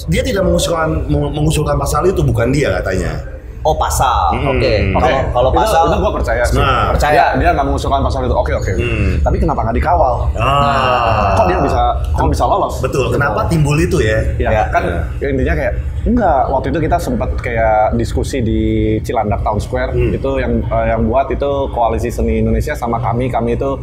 [0.10, 3.37] dia tidak mengusulkan mengusulkan pasal itu bukan dia katanya.
[3.68, 4.64] Oh pasal, Hmm, oke.
[4.64, 4.74] oke.
[4.96, 6.56] Kalau kalau Itu- pasal, itu, gua percaya sih.
[6.56, 6.88] Nah.
[6.88, 8.32] percaya dia nggak mengusulkan pasal itu.
[8.32, 8.72] Oke oke.
[8.72, 9.20] Hmm.
[9.20, 10.14] Tapi kenapa nggak dikawal?
[10.40, 11.36] Ah.
[11.36, 11.82] Kok dia bisa
[12.16, 12.80] kok bisa lolos?
[12.80, 13.12] Betul.
[13.12, 14.24] Kenapa timbul itu ya?
[14.40, 14.64] Ya, Ya.
[14.70, 14.84] kan
[15.20, 18.62] intinya kayak enggak waktu itu kita sempat kayak diskusi di
[19.04, 20.16] Cilandak Town Square Hmm.
[20.16, 23.76] itu yang eh, yang buat itu koalisi seni Indonesia sama kami kami itu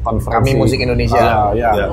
[0.00, 1.16] konferensi Kami Musik Indonesia.
[1.18, 1.72] Ah, ya.
[1.74, 1.86] Ya.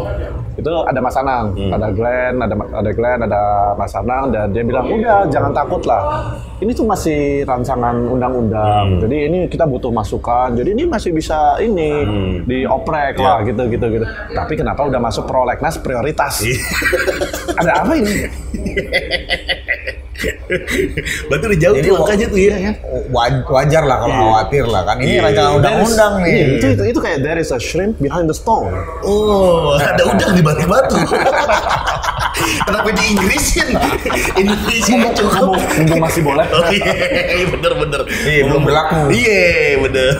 [0.58, 1.70] Itu ada Mas Anang Hmm.
[1.72, 3.42] ada Glenn ada ada Glenn ada
[3.74, 9.00] Mas Anang dan dia bilang udah jangan takut lah ini tuh masih rancangan undang-undang Hmm.
[9.00, 12.34] jadi ini kita butuh masukan jadi ini masih bisa ini Hmm.
[12.44, 16.58] dioprek lah gitu gitu gitu tapi kenapa udah masuk prolegnas prioritas Iya.
[17.60, 18.14] ada apa ini
[21.28, 22.72] Berarti udah jauh Jadi tuh angkanya tuh ya.
[23.08, 24.22] wa- wajar lah kalau Iya.
[24.24, 24.96] khawatir lah kan.
[24.98, 25.22] Ini Iya.
[25.22, 26.32] rancangan undang-undang nih.
[26.32, 28.70] Iya, itu, itu itu kayak there is a shrimp behind the stone.
[29.02, 30.98] Oh, ada udang di balik batu.
[32.38, 33.68] Kenapa di Inggrisin?
[34.36, 35.58] Indonesia cukup.
[35.58, 36.46] Mumpung, mumpung masih boleh.
[36.48, 36.94] Oh iya,
[37.48, 38.02] bener bener.
[38.06, 39.10] Iya, belum berlaku.
[39.10, 39.42] Iya,
[39.82, 40.14] bener.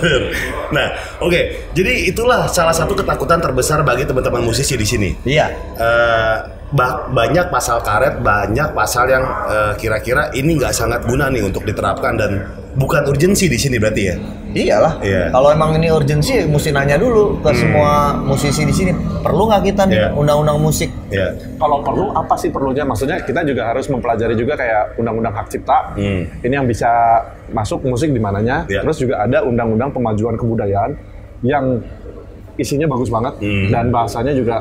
[0.68, 0.88] Nah,
[1.20, 1.42] oke.
[1.72, 5.10] Jadi itulah salah satu ketakutan terbesar bagi teman-teman musisi di sini.
[5.24, 5.46] Iya.
[5.78, 6.36] Eh,
[6.70, 11.64] ba- banyak pasal karet, banyak pasal yang eh, kira-kira ini nggak sangat guna nih untuk
[11.64, 12.32] diterapkan dan
[12.78, 14.16] bukan urgensi di sini berarti ya.
[14.48, 14.94] Iyalah.
[15.02, 15.30] Iya.
[15.30, 18.90] Kalau emang ini urgensi, mesti nanya dulu ke semua musisi di sini.
[19.22, 20.10] Perlu nggak kita nih Iya.
[20.14, 20.90] undang-undang musik?
[21.10, 21.30] Ya.
[21.58, 22.82] Kalau perlu apa sih perlunya?
[22.82, 25.94] Maksudnya kita juga harus mempelajari juga kayak undang-undang hak cipta.
[25.94, 26.26] Hmm.
[26.42, 26.90] Ini yang bisa
[27.50, 28.66] masuk musik di mananya.
[28.66, 28.82] Iya.
[28.82, 30.92] Terus juga ada undang-undang pemajuan kebudayaan
[31.46, 31.78] yang
[32.58, 33.70] isinya bagus banget Hmm.
[33.70, 34.60] dan bahasanya juga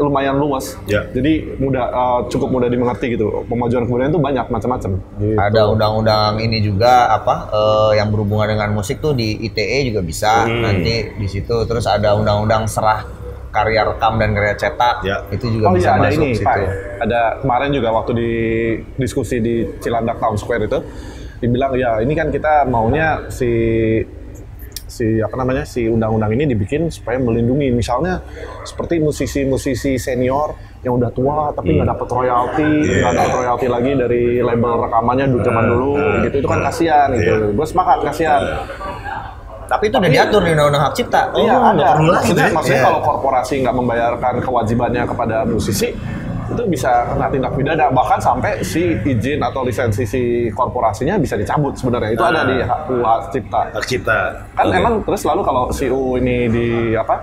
[0.00, 0.72] lumayan luas.
[0.88, 1.04] Iya.
[1.12, 3.44] Jadi mudah eh, cukup mudah dimengerti gitu.
[3.44, 4.90] Pemajuan kebudayaan itu banyak macam-macam.
[5.20, 5.36] Gitu.
[5.36, 10.48] Ada undang-undang ini juga apa eh, yang berhubungan dengan musik tuh di ITE juga bisa
[10.48, 10.64] Hmm.
[10.64, 11.52] nanti di situ.
[11.68, 13.04] Terus ada undang-undang serah
[13.52, 14.96] karya rekam dan karya cetak.
[15.04, 15.16] Ya.
[15.28, 16.44] Itu juga oh bisa iya ada masuk ini situ.
[16.44, 16.56] Pak.
[17.04, 18.30] Ada kemarin juga waktu di
[18.96, 20.78] diskusi di Cilandak Town Square itu
[21.36, 23.44] dibilang ya ini kan kita maunya si
[24.86, 27.74] si apa namanya si undang-undang ini dibikin supaya melindungi.
[27.74, 28.22] Misalnya
[28.62, 30.54] seperti musisi-musisi senior
[30.86, 32.70] yang udah tua tapi nggak dapat royalti
[33.02, 35.92] nggak dapat royalti lagi dari label rekamannya dulu zaman dulu
[36.30, 36.36] gitu.
[36.38, 37.54] Itu kan kasihan gitu Iya.
[37.58, 38.42] gue sepakat kasihan.
[39.66, 41.22] Tapi itu udah diatur di undang-undang hak cipta.
[41.34, 41.86] iya nggak ada.
[41.98, 42.54] perlu lagi maksudnya, ya?
[42.54, 42.86] maksudnya Iya.
[42.86, 45.88] kalau korporasi nggak membayarkan kewajibannya kepada musisi
[46.56, 51.72] itu bisa kena tindak pidana bahkan sampai si izin atau lisensi si korporasinya bisa dicabut
[51.72, 54.18] sebenarnya itu ada di hak UU hak cipta Hak cipta.
[54.50, 54.74] kan Oke.
[54.74, 57.16] emang terus lalu kalau si UU ini di apa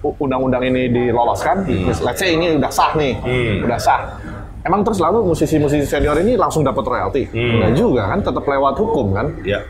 [0.00, 1.62] u- undang-undang ini diloloskan
[2.00, 3.64] let's say ini udah sah nih Hmm.
[3.64, 4.00] udah sah
[4.60, 7.56] emang terus lalu musisi-musisi senior ini langsung dapat royalti Hmm.
[7.56, 9.62] enggak juga kan tetap lewat hukum kan Ya.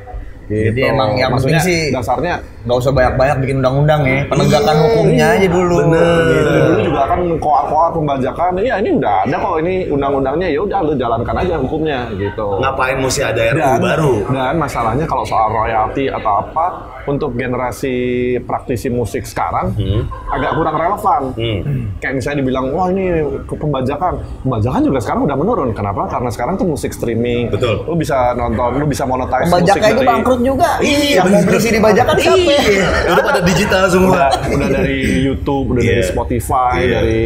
[0.51, 4.19] Jadi emang yang penting Maksudnya sih dasarnya nggak usah banyak-banyak bikin undang-undang ya.
[4.29, 5.77] Penegakan Iya, hukumnya aja dulu.
[5.81, 6.51] Gitu.
[6.61, 10.93] Dulu juga kan koar-koar pembajakan, iya ini udah ada kok ini undang-undangnya ya udah lu
[10.95, 12.47] jalankan aja hukumnya gitu.
[12.61, 14.13] Ngapain mesti ada RU Dan, baru?
[14.29, 16.67] dan masalahnya kalau soal royalti atau apa
[17.09, 17.95] untuk generasi
[18.41, 20.05] praktisi musik sekarang Hmm.
[20.29, 21.23] agak kurang relevan.
[21.35, 21.61] Hmm.
[21.99, 23.05] Kayak misalnya dibilang wah ini
[23.45, 24.13] ke pembajakan,
[24.45, 25.71] pembajakan juga sekarang udah menurun.
[25.73, 26.03] Kenapa?
[26.07, 27.49] Karena sekarang tuh musik streaming.
[27.49, 27.83] Betul.
[27.89, 30.71] Lu bisa nonton, lu bisa monetize Pembajak musik aja dari bangkrut juga.
[30.81, 32.50] Iya, yang mau beli CD bajakan siapa?
[32.51, 32.87] Iya.
[33.09, 34.11] Udah pada digital semua.
[34.11, 36.09] udah, udah dari YouTube, udah dari Iya.
[36.09, 36.93] Spotify, Iya.
[36.97, 37.23] dari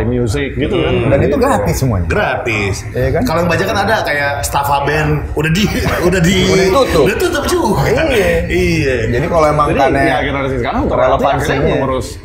[0.00, 0.94] iMusic gitu kan.
[1.08, 2.06] Dan itu gratis semuanya.
[2.06, 2.74] gratis.
[2.90, 3.22] Iya kan?
[3.24, 5.64] Kalau yang bajakan ada kayak Staffa Band udah di
[6.08, 7.02] udah di Udah ditutup.
[7.04, 7.82] Udah tutup juga.
[7.86, 8.30] Iya.
[8.70, 8.96] Iya.
[9.10, 11.70] Jadi kalau emang karena ya generasi sekarang untuk relevansinya.
[11.70, 12.18] mengurus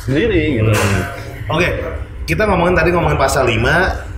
[0.00, 0.72] sendiri gitu.
[1.46, 1.68] Oke,
[2.24, 4.13] kita ngomongin tadi ngomongin pasal 5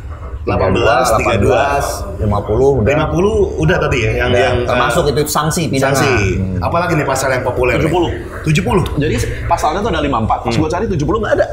[0.47, 2.23] 18, 32.
[2.23, 3.11] 50 udah.
[3.11, 5.91] 50 udah tadi ya yang Udah, yang termasuk itu sanksi pidana.
[5.91, 6.39] sanksi.
[6.39, 6.63] Hmm.
[6.63, 7.83] Apalagi nih pasal yang populer?
[7.83, 8.47] 70.
[8.47, 9.03] 70.
[9.03, 9.15] Jadi
[9.51, 10.07] pasalnya tuh ada 54.
[10.07, 10.47] Hmm.
[10.47, 11.47] Pas gue cari 70 nggak ada.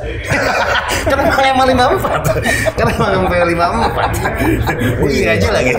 [1.09, 2.77] Kan emang emang 54.
[2.77, 5.09] Kan emang sampai 54.
[5.09, 5.73] Iya aja lagi.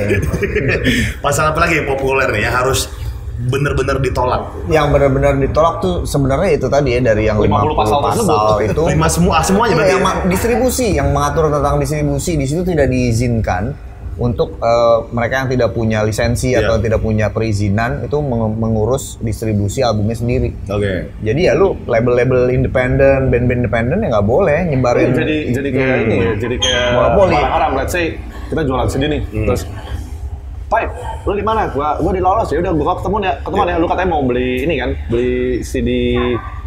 [1.22, 2.90] Pasal apa lagi yang populer nih yang harus
[3.36, 4.42] bener-bener ditolak?
[4.66, 8.82] Yang benar-benar ditolak tuh sebenarnya itu tadi ya dari yang 50 50, pasal pasal, itu.
[8.92, 9.92] Lima semua semuanya Iya, berarti.
[9.92, 10.14] yang ya?
[10.28, 13.74] distribusi yang mengatur tentang distribusi di situ tidak diizinkan
[14.14, 16.62] untuk eh, mereka yang tidak punya lisensi Iya.
[16.62, 20.54] atau tidak punya perizinan itu meng- mengurus distribusi albumnya sendiri.
[20.64, 21.10] Oke.
[21.20, 25.10] Jadi ya lu label-label independen, band-band independen ya nggak boleh nyebarin.
[25.12, 27.34] jadi jadi kayak ini ya, jadi kayak Monopoli.
[27.34, 27.72] barang-barang.
[27.74, 28.06] Let's say
[28.46, 29.46] kita jualan CD nih, Hmm.
[29.50, 29.62] terus
[30.74, 30.84] Pai,
[31.22, 31.70] lu di mana?
[31.70, 33.76] Gua gua di Lolos ya udah gua ketemu ya, ketemuan ya.
[33.78, 35.90] Lu katanya mau beli ini kan, beli CD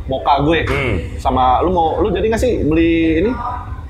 [0.08, 0.64] Moka gue.
[0.64, 0.96] Hmm.
[1.20, 3.32] Sama lu mau lu jadi nggak sih beli ini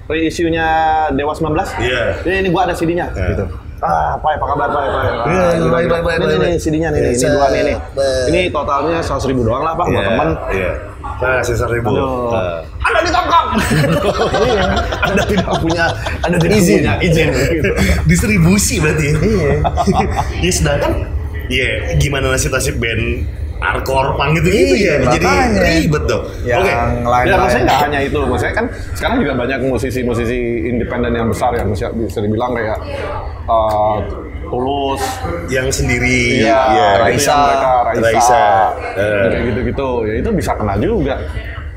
[0.09, 0.68] reissue-nya
[1.13, 1.53] Dewa 19?
[1.78, 2.01] Iya.
[2.26, 3.28] Ini, ini gua ada CD-nya Iya.
[3.38, 3.45] gitu.
[3.78, 5.70] Ah, Pai, apa kabar, Iya, baik, gitu.
[5.70, 6.57] baik, baik, Ini, ini.
[6.57, 8.26] CD-nya nih, Iya, ini dua nih, sabar.
[8.26, 10.30] Ini totalnya 100 ribu doang lah, Bang, buat Iya, teman.
[10.49, 10.72] Iya.
[11.17, 11.91] Nah, sisa ribu.
[11.95, 12.59] Eh.
[12.83, 13.45] Anda ditangkap.
[14.47, 14.63] Iya.
[15.03, 15.85] Anda tidak punya,
[16.23, 16.77] Anda tidak Izin.
[16.83, 17.27] punya izin.
[17.33, 17.71] Gitu.
[18.05, 19.07] distribusi berarti.
[19.17, 19.51] Iya.
[20.45, 20.93] ya sedangkan
[21.47, 23.23] ya gimana nasib-nasib band
[23.57, 25.07] punk gitu gitu Iya, ya.
[25.17, 25.27] Jadi
[25.57, 26.23] ribet dong.
[26.29, 26.73] Oke.
[27.03, 30.39] lain Ya maksudnya nggak hanya itu, maksudnya kan sekarang juga banyak musisi-musisi
[30.69, 32.77] independen yang besar yang bisa, bisa dibilang kayak
[33.49, 33.97] uh,
[34.47, 35.03] Tulus,
[35.51, 36.71] Yang sendiri ya.
[36.71, 37.35] itu Raisa.
[37.35, 38.43] mereka, Raisa, Raisa.
[38.95, 39.25] Eh.
[39.27, 41.15] kayak gitu-gitu, ya itu bisa kena juga.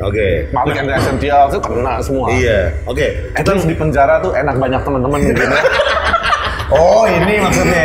[0.01, 0.49] Oke.
[0.55, 2.27] Malik and the Essential itu kena semua.
[2.33, 2.73] Iya.
[2.89, 3.07] Oke.
[3.37, 5.43] At least di penjara tuh enak banyak teman-teman gitu.
[6.71, 7.83] Oh ini maksudnya.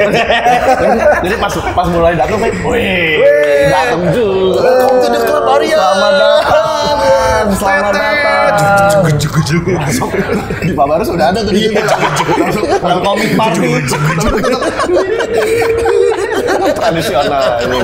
[1.26, 2.54] Jadi pas pas mulai datang wih,
[3.96, 4.60] datang juga.
[4.60, 5.80] Welcome to the club Arya.
[5.80, 7.46] Selamat datang.
[7.56, 8.24] Selamat datang.
[9.66, 10.10] Langsung
[10.66, 11.80] di Pabarus udah ada tuh di situ.
[12.84, 13.70] Langsung komik party.
[16.76, 17.80] Tradisional ini.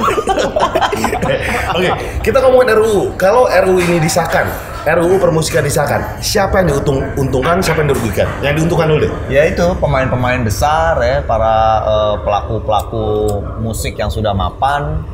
[1.72, 1.89] Oke,
[2.26, 3.16] kita ngomongin RUU.
[3.16, 4.45] Kalau RUU ini disahkan,
[4.84, 8.28] RUU permusikan disahkan, siapa yang diuntungkan, siapa yang dirugikan?
[8.43, 9.14] Yang diuntungkan dulu deh.
[9.32, 11.55] Ya itu pemain-pemain besar ya, para
[11.86, 13.05] eh, pelaku-pelaku
[13.62, 15.05] musik yang sudah mapan,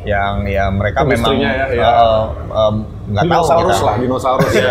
[0.00, 1.90] yang ya mereka memang ya, ya.
[2.48, 2.74] em,
[3.10, 3.86] nggak tahu Dinosaurus kita.
[3.86, 4.70] lah, dinosaurus ya.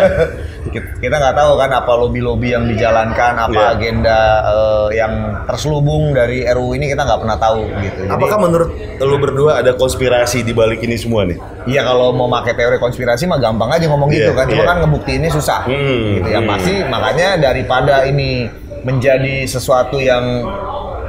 [1.00, 3.72] Kita- nggak tahu kan apa lobby-lobby yang dijalankan, apa Iya.
[3.78, 5.12] agenda eh, yang
[5.46, 8.00] terselubung dari RUU ini kita nggak pernah tahu gitu.
[8.06, 8.70] Jadi, Apakah menurut
[9.00, 11.38] lu berdua ada konspirasi di balik ini semua nih?
[11.70, 14.44] Iya kalau mau pakai teori konspirasi mah gampang aja ngomong Iya, gitu kan.
[14.50, 14.68] Cuma iya.
[14.68, 15.60] kan ngebuktiinnya susah.
[15.68, 16.48] Hmm, gitu ya hmm.
[16.50, 18.50] pasti makanya daripada ini
[18.82, 20.24] menjadi sesuatu yang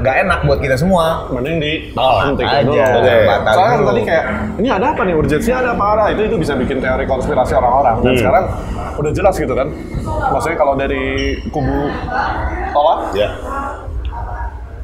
[0.02, 1.30] nggak enak buat kita semua.
[1.30, 2.66] Mending di Tolak hentikan aja.
[2.66, 3.08] dulu.
[3.24, 3.89] Batal Soalnya kan dulu.
[3.89, 4.26] tadi kayak
[4.58, 7.95] ini ada apa nih urgensinya ada apa ada itu itu bisa bikin teori konspirasi orang-orang
[7.97, 8.20] dan Hmm.
[8.20, 8.45] sekarang
[8.97, 9.68] udah jelas gitu kan.
[10.28, 11.04] Maksudnya kalau dari
[11.47, 11.78] kubu
[12.72, 13.30] tolak Ya.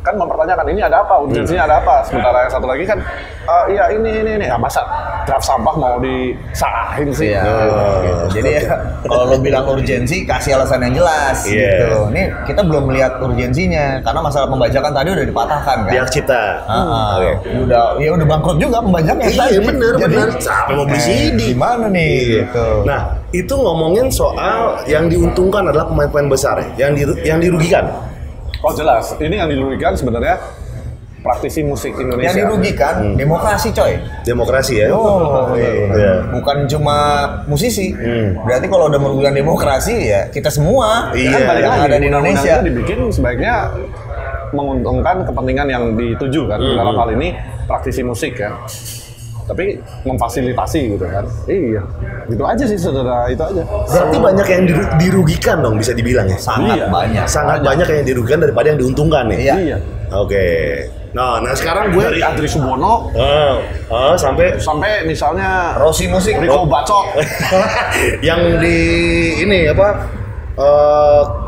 [0.07, 2.99] Kan mempertanyakan ini ada apa urgensinya ada apa sementara yang satu lagi kan
[3.43, 4.79] "Eh, iya ini ini ini ya masa
[5.23, 7.43] draft sampah mau disalahin sih Iya.
[7.43, 8.23] Oh, gitu.
[8.33, 11.71] Jadi ya, kalau lo bilang urgensi kasih alasan yang jelas Iya.
[11.83, 11.99] gitu.
[12.09, 15.91] Ini kita belum melihat urgensinya karena masalah pembajakan tadi udah dipatahkan kan.
[15.91, 15.97] Di.
[16.31, 17.09] Ah, ah.
[17.17, 17.31] Oke.
[17.59, 19.57] udah ya udah bangkrut juga pembajakannya Iya tadi.
[19.61, 20.27] bener Jadi, bener.
[20.39, 21.39] Sampai mau beli eh, CD.
[21.51, 22.67] Gimana nih gitu.
[22.83, 27.83] Nah, itu ngomongin soal yang diuntungkan adalah pemain-pemain besar ya, yang diru- yang dirugikan.
[28.59, 30.37] Oh jelas ini yang dirugikan sebenarnya
[31.17, 33.99] praktisi musik Indonesia Yang dirugikan demokrasi coy.
[34.23, 34.87] Demokrasi ya.
[34.89, 35.71] Oh, iya.
[35.91, 36.13] Iya.
[36.31, 36.97] Bukan cuma
[37.43, 37.91] musisi.
[37.91, 38.47] Hmm.
[38.47, 41.35] Berarti kalau udah merugikan demokrasi ya kita semua Iya.
[41.35, 42.53] kan balik yang lagi ada di Indonesia.
[42.55, 43.53] itu dibikin sebaiknya
[44.47, 46.77] menguntungkan kepentingan yang dituju kan Hmm.
[46.79, 47.35] dalam hal ini
[47.67, 48.55] praktisi musik ya
[49.47, 51.79] tapi memfasilitasi gitu kan iya
[52.27, 56.35] gitu aja sih saudara itu aja Berarti banyak yang diru- dirugikan dong bisa dibilang ya.
[56.37, 56.87] Sangat Iya.
[56.87, 57.25] banyak.
[57.25, 59.39] Sangat banyak yang dirugikan daripada yang diuntungkan nih.
[59.41, 59.55] Iya.
[59.57, 59.77] iya
[60.09, 60.45] Oke.
[61.09, 63.53] Nah, nah sekarang gue dari Adri Subono Oh,
[63.87, 66.35] oh, sampai sampai misalnya Rossi musik.
[66.37, 67.15] Rico Bacok
[68.27, 68.77] yang di
[69.41, 69.87] ini apa
[70.53, 71.46] eh, ke-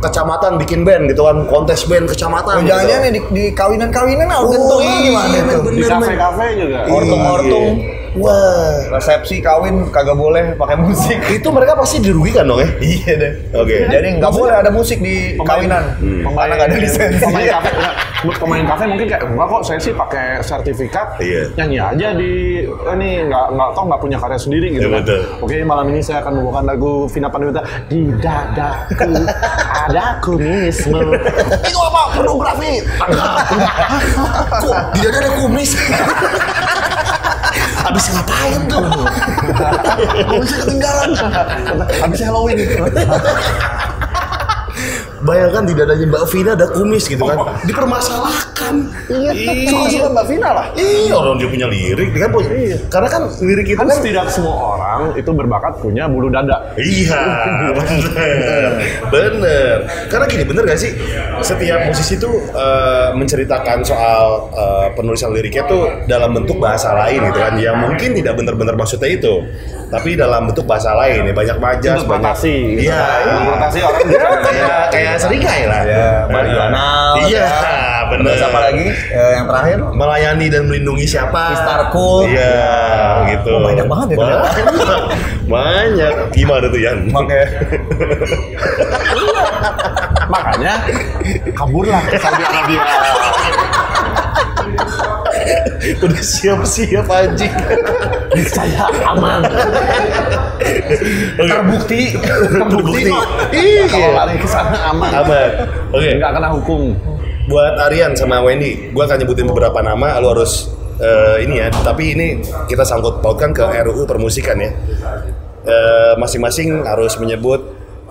[0.00, 2.70] kecamatan bikin band gitu kan kontes band kecamatan Oh, gitu.
[2.70, 5.70] jangan-jangan nih di, di kawinan-kawinan ah, udah Oh, tuh iya, gimana bener.
[5.70, 7.99] di kafe-kafe juga Iya.
[8.12, 11.18] Wah, Resepsi kawin kagak boleh pakai musik.
[11.30, 12.68] itu mereka pasti dirugikan dong ya.
[12.80, 13.32] iya deh.
[13.54, 13.86] Oke.
[13.86, 15.94] Jadi nggak boleh ada musik di kawinan.
[16.00, 17.22] pemain Karena nggak ada lisensi.
[17.22, 17.70] pemain kafe
[18.20, 21.56] pemain kafe mungkin kayak enggak kok saya sih pakai sertifikat Iya.
[21.56, 22.32] nyanyi aja di
[22.68, 25.20] ini nggak nggak toh nggak punya karya sendiri gitu Iya, kan betul.
[25.40, 29.08] oke malam ini saya akan membawakan lagu Vina Panduwinata di dadaku
[29.88, 31.00] ada kumisme
[31.64, 32.84] itu apa pornografi
[34.60, 35.70] Kok di dada ada kumis?
[37.90, 38.86] Habis ngapain tuh?
[40.30, 41.10] kumisnya ketinggalan
[41.98, 42.58] habis Halloween
[45.20, 47.36] Bayangkan di dadanya Mbak Vina ada kumis gitu kan.
[47.68, 48.74] Dipermasalahkan.
[49.12, 49.68] Iya.
[49.68, 50.66] Suka-suka Mbak Vina lah.
[50.72, 52.48] Iya, orang dia punya lirik, dia kan punya.
[52.88, 56.72] Karena kan lirik itu Kan kan tidak semua orang itu berbakat punya bulu dada.
[56.80, 57.20] Iya,
[57.76, 58.70] bener,
[59.12, 59.76] bener.
[60.08, 60.92] Karena gini, bener gak sih?
[61.44, 67.38] Setiap musisi tuh eh, menceritakan soal eh, penulisan liriknya tuh dalam bentuk bahasa lain gitu
[67.38, 69.44] kan, yang mungkin tidak bener-bener maksudnya itu,
[69.92, 72.08] tapi dalam bentuk bahasa lain ya banyak majas, banyak.
[72.08, 72.54] Interpretasi.
[72.78, 72.88] gitu.
[72.88, 73.04] Iya,
[73.36, 73.98] Interpretasi orang
[74.50, 75.80] Ya, kayak kayak seringai lah.
[75.82, 76.86] Ya, Mariana.
[77.26, 77.50] Iya,
[78.14, 78.30] bener.
[78.30, 78.86] Terus apa lagi?
[78.94, 79.78] Eh, yang terakhir?
[79.90, 81.42] Melayani dan melindungi siapa?
[81.58, 82.30] Star Cool.
[82.30, 82.54] Iya,
[83.34, 83.50] gitu.
[83.50, 84.40] Oh, banyak banget ya, Banyak.
[85.50, 86.14] banyak.
[86.30, 86.98] Gimana tuh Yan?
[87.10, 87.46] Makanya
[90.30, 90.74] Makanya
[91.58, 92.82] kaburlah ke Saudi Arabia.
[96.04, 97.52] Udah siap-siap anjing.
[98.46, 99.42] Saya aman.
[101.36, 103.10] terbukti Terbukti.
[103.90, 104.16] Kalau Iya.
[104.16, 105.10] lari ke sana aman.
[105.12, 105.48] Aman.
[105.92, 106.10] Oke.
[106.18, 106.82] Nggak kena hukum.
[107.50, 110.70] Buat Aryan sama Wendy, gua akan nyebutin beberapa nama, lu harus
[111.02, 111.66] eh, ini ya.
[111.72, 112.26] Tapi ini
[112.68, 114.70] kita sangkut pautkan ke RUU permusikan ya.
[115.66, 117.60] Eh, Masing-masing harus menyebut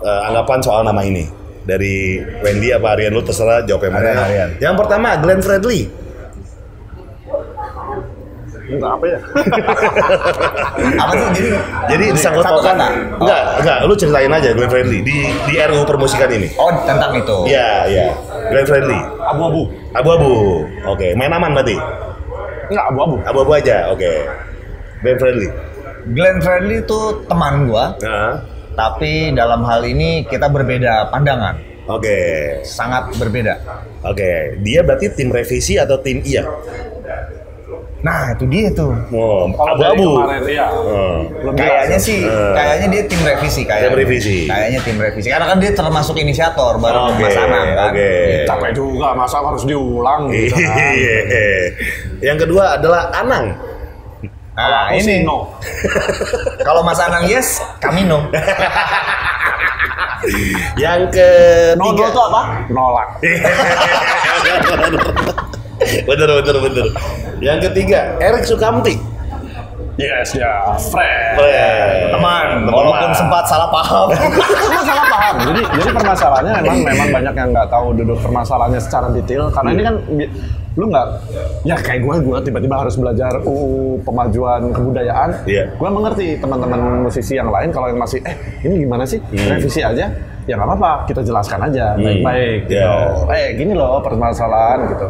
[0.02, 1.24] eh, anggapan soal nama ini.
[1.60, 4.10] Dari Wendy apa Aryan lu terserah jawab yang mana.
[4.10, 4.50] Aryan, Aryan.
[4.60, 5.82] Yang pertama Glenn Fredly.
[8.70, 9.20] Enggak apa ya?
[11.02, 11.50] apa sih jadi
[11.90, 12.76] Jadi disangkut satu pautkan.
[12.78, 12.88] kata?
[13.18, 16.48] Enggak, enggak, lu ceritain aja Glenn Fredly di di RUU permusikan ini.
[16.56, 17.38] Oh tentang itu.
[17.50, 18.06] Iya, iya.
[18.50, 19.00] Glenn Fredly.
[19.26, 19.62] Abu-abu.
[19.92, 20.32] Abu-abu.
[20.86, 21.76] Oke, main aman berarti.
[22.70, 23.16] Enggak abu-abu.
[23.26, 23.90] Abu-abu aja.
[23.90, 24.12] Oke.
[25.02, 25.48] Glenn Fredly.
[26.10, 28.40] Glenn Fredly itu teman gua, Nah,
[28.74, 32.18] tapi dalam hal ini kita berbeda pandangan, oke.
[32.64, 33.60] sangat berbeda.
[34.00, 36.48] Oke, dia berarti tim revisi atau tim iya?
[38.00, 38.96] Nah itu dia tuh.
[39.12, 40.48] Oh, dari abu-abu.
[40.48, 40.72] iya.
[40.72, 41.52] Hmm.
[41.52, 42.54] Kayaknya sih, Eh.
[42.56, 43.92] kayaknya dia tim revisi kayaknya.
[43.92, 44.38] Tim revisi.
[44.48, 45.28] Kayaknya tim revisi.
[45.28, 47.92] Karena kan dia termasuk inisiator bareng Oke, Mas Anang kan.
[47.92, 48.12] oke.
[48.48, 50.80] Capek juga, masa harus diulang gitu kan.
[50.96, 51.18] Iya.
[52.24, 53.52] Yang kedua adalah Anang.
[54.56, 55.48] Nah Aku sih ini, no.
[56.68, 58.28] kalau Mas Anang yes, kami no.
[60.76, 61.80] Yang ketiga.
[61.80, 62.42] No, no itu apa?
[62.68, 63.08] Nolak.
[66.10, 66.86] bener, bener, bener.
[67.40, 68.96] Yang ketiga, Erik Sukamti.
[70.00, 70.80] Yes, ya.
[70.80, 71.36] Friend.
[71.36, 72.16] Friend.
[72.16, 72.72] Teman, Teman.
[72.72, 74.08] walaupun sempat salah paham.
[74.90, 75.36] Salah paham.
[75.44, 79.52] Jadi, jadi permasalahannya memang memang banyak yang nggak tahu duduk permasalahannya secara detail.
[79.52, 80.32] Karena ini kan bi-
[80.80, 81.08] lu nggak,
[81.68, 85.44] ya kayak gue, gue tiba-tiba harus belajar UU pemajuan kebudayaan.
[85.44, 85.76] Iya.
[85.76, 89.20] Gue mengerti teman-teman musisi yang lain kalau yang masih, eh ini gimana sih?
[89.36, 90.08] Revisi aja.
[90.48, 92.72] Ya nggak apa-apa, kita jelaskan aja baik-baik.
[92.72, 92.80] Gitu.
[92.80, 93.36] Iya.
[93.36, 95.08] Eh gini loh permasalahan gitu.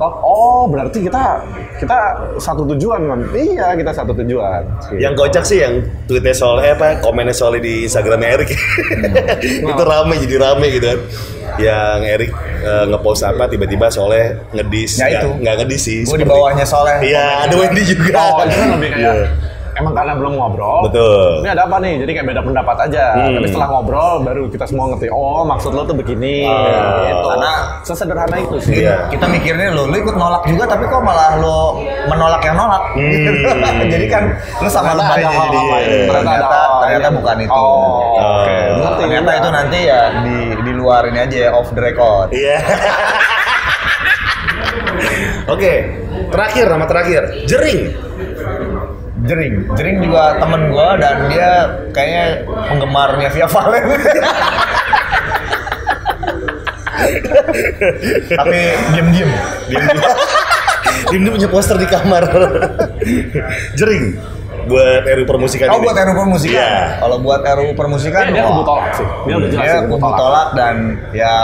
[0.00, 1.44] Toh, oh berarti kita
[1.76, 1.98] kita
[2.34, 3.20] satu tujuan kan?
[3.30, 4.64] Iya kita satu tujuan.
[4.96, 8.50] Yang kocak sih yang tweetnya soal eh, apa komennya soalnya di Instagramnya Erik
[9.70, 11.00] itu rame jadi rame gitu kan
[11.58, 15.28] yang Erik eh, ngepost apa tiba-tiba soalnya ngedis Ya Nggak- itu.
[15.38, 16.98] nggak ngedis sih Gue di bawahnya soalnya.
[17.02, 19.26] iya ada Wendy juga Oh, itu kan lebih kayak Iya.
[19.80, 20.80] Emang karena belum ngobrol.
[20.86, 21.40] Betul.
[21.42, 21.94] Ini ada apa nih?
[22.04, 23.04] Jadi kayak beda pendapat aja.
[23.16, 23.34] Hmm.
[23.40, 25.08] Tapi setelah ngobrol baru kita semua ngerti.
[25.08, 26.44] Oh, maksud lo tuh begini.
[26.44, 27.08] Ah.
[27.08, 27.26] gitu.
[27.26, 28.84] Karena- sesederhana itu sih.
[28.84, 29.08] Iya.
[29.08, 32.82] Kita mikirnya lo, lo ikut nolak juga tapi kok malah lo menolak yang nolak.
[32.94, 33.88] Hmm.
[33.92, 34.22] Jadi kan
[34.60, 35.16] lo sama hal-hal
[35.50, 35.88] jadi lain.
[36.06, 37.50] ternyata, Ternyata hal ternyata bukan itu.
[37.50, 38.54] Oh, oke.
[38.54, 38.68] Ah.
[38.76, 39.00] Ngerti.
[39.00, 42.28] Ternyata itu nanti ya di di luar ini aja ya, off the record.
[42.30, 42.58] Iya.
[45.50, 45.72] Oke,
[46.30, 47.90] terakhir nama terakhir, Jering.
[49.20, 51.50] Jering, Jering juga temen gua dan dia
[51.92, 52.24] kayaknya
[52.66, 53.84] penggemarnya Via Valen.
[58.30, 58.58] Tapi
[58.92, 59.30] diem-diem.
[59.68, 59.80] Dia
[61.16, 62.24] dia punya poster di kamar.
[63.76, 64.16] Jering.
[64.60, 65.88] Buat RU permusikan Oh ini.
[65.88, 66.52] buat RU permusikan.
[66.60, 66.72] Iya.
[67.00, 69.06] Kalau buat RU permusikan, Eh, dia wah, kubu tolak sih.
[69.24, 70.74] Dia udah jelas dia kubu tolak dan
[71.10, 71.34] ya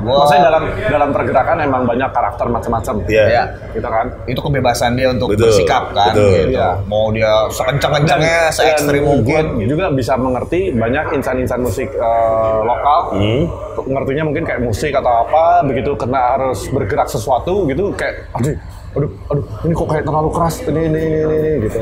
[0.00, 2.94] gua Maksudnya dalam dalam pergerakan emang banyak karakter macam-macam.
[3.06, 3.24] Iya.
[3.26, 4.06] ya, Gitu kan.
[4.24, 6.30] itu kebebasan dia untuk Betul, bersikap kan betul.
[6.46, 6.56] gitu.
[6.56, 6.68] Iya.
[6.84, 9.44] Mau dia sekencang-kencangnya, se ekstrim mungkin.
[9.62, 13.44] juga bisa mengerti banyak insan-insan musik eh, lokal Hmm.
[13.78, 18.56] ngertinya mungkin kayak musik atau apa begitu kena harus bergerak sesuatu gitu kayak aduh
[18.92, 21.80] aduh aduh ini kok kayak terlalu keras ini ini ini, ini, ini," gitu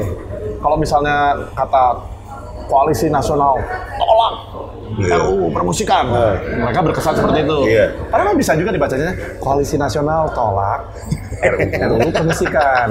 [0.59, 1.17] kalau misalnya
[1.55, 1.85] kata
[2.67, 3.57] koalisi nasional
[3.95, 4.35] tolak
[4.95, 5.19] Iya.
[5.19, 6.39] RUU permusikan Ah.
[6.39, 7.91] mereka berkesan seperti itu Iya.
[8.07, 10.87] padahal bisa juga dibacanya koalisi nasional tolak
[11.83, 12.89] RUU permusikan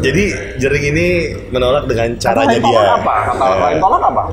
[0.00, 0.24] Jadi
[0.56, 1.06] Jering ini
[1.48, 2.66] menolak dengan caranya lain dia.
[2.72, 3.14] tolak apa?
[3.30, 4.24] Kata Eh, lain tolak apa?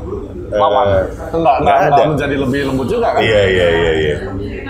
[0.47, 0.85] Lawan.
[0.87, 1.87] Eh, enggak, nggak enggak, ada.
[1.87, 3.19] enggak menjadi lebih lembut juga kan?
[3.19, 4.15] Iya iya iya iya.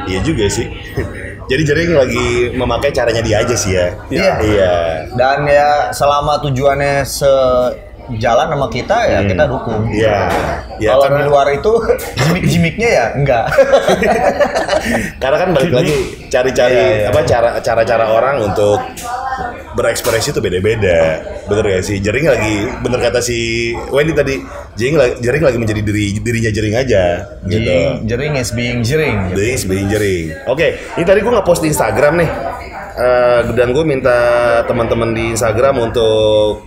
[0.06, 0.68] Iya juga sih.
[1.50, 3.88] Jadi Jering lagi memakai caranya dia aja sih ya.
[4.10, 4.34] Iya.
[4.42, 4.74] Iya.
[5.16, 7.32] Dan ya selama tujuannya se
[8.16, 9.92] jalan sama kita ya kita dukung.
[9.92, 10.32] Iya.
[10.78, 11.72] Ya, Kalau karena, di luar itu
[12.22, 13.46] gimmick-gimmicknya ya enggak.
[15.22, 15.94] karena kan balik lagi
[16.28, 17.08] cari-cari Iya, iya.
[17.10, 18.80] apa cara cara-cara orang untuk
[19.74, 21.22] berekspresi itu beda-beda.
[21.46, 21.98] Bener gak sih?
[21.98, 23.38] Jering lagi bener kata si
[23.90, 24.42] Wendy tadi,
[24.74, 27.04] Jering, la- Jering lagi menjadi diri dirinya Jering aja
[27.44, 27.62] gitu.
[27.62, 29.32] Jering, jering is being jering.
[29.32, 29.38] gitu.
[29.38, 30.26] Jering sebagai jering.
[30.46, 32.30] Oke, ini tadi gue nge-post di Instagram nih.
[32.98, 34.18] Eh, dan gue minta
[34.66, 36.66] teman-teman di Instagram untuk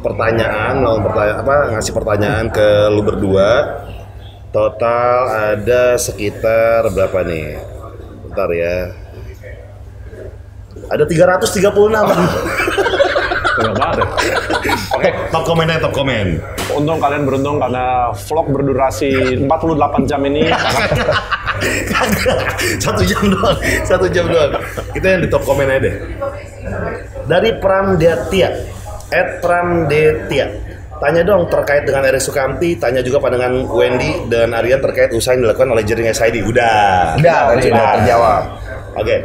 [0.00, 3.50] pertanyaan, mau pertanyaan apa ngasih pertanyaan ke lu berdua.
[4.50, 5.18] Total
[5.54, 7.62] ada sekitar berapa nih?
[8.26, 8.76] Bentar ya.
[10.90, 11.70] Ada 336.
[13.60, 14.06] Banyak banget ya.
[14.96, 16.40] Oke, top komennya top komen.
[16.70, 20.46] untung kalian beruntung karena vlog berdurasi 48 jam ini
[22.84, 24.54] satu jam doang, satu jam doang.
[24.94, 25.94] Kita yang di top komen aja deh.
[27.26, 28.54] Dari Pramdetia,
[29.10, 30.46] at Pramdetia.
[31.00, 35.48] Tanya dong terkait dengan Eri Sukamti, tanya juga pandangan Wendy dan Aryan terkait usaha yang
[35.48, 36.44] dilakukan oleh Jering SID.
[36.44, 37.16] Udah.
[37.16, 38.42] Udah, tadi udah terjawab.
[39.00, 39.16] Oke.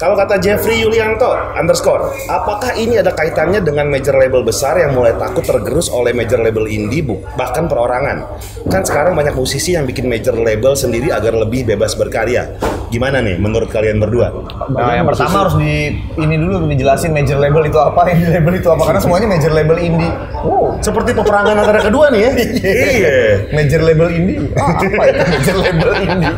[0.00, 5.12] Kalau kata Jeffrey Yulianto underscore, apakah ini ada kaitannya dengan major label besar yang mulai
[5.12, 8.24] takut tergerus oleh major label indie bu- bahkan perorangan?
[8.72, 12.56] Kan sekarang banyak musisi yang bikin major label sendiri agar lebih bebas berkarya.
[12.88, 14.32] Gimana nih menurut kalian berdua?
[14.72, 18.72] Nah, yang pertama harus di ini dulu dijelasin major label itu apa, indie label itu
[18.72, 20.10] apa karena semuanya major label indie.
[20.40, 20.80] Wow.
[20.80, 22.30] Seperti peperangan antara kedua nih ya.
[22.96, 23.16] iya.
[23.52, 24.48] Major label indie.
[24.56, 26.34] Ah, apa itu major label indie?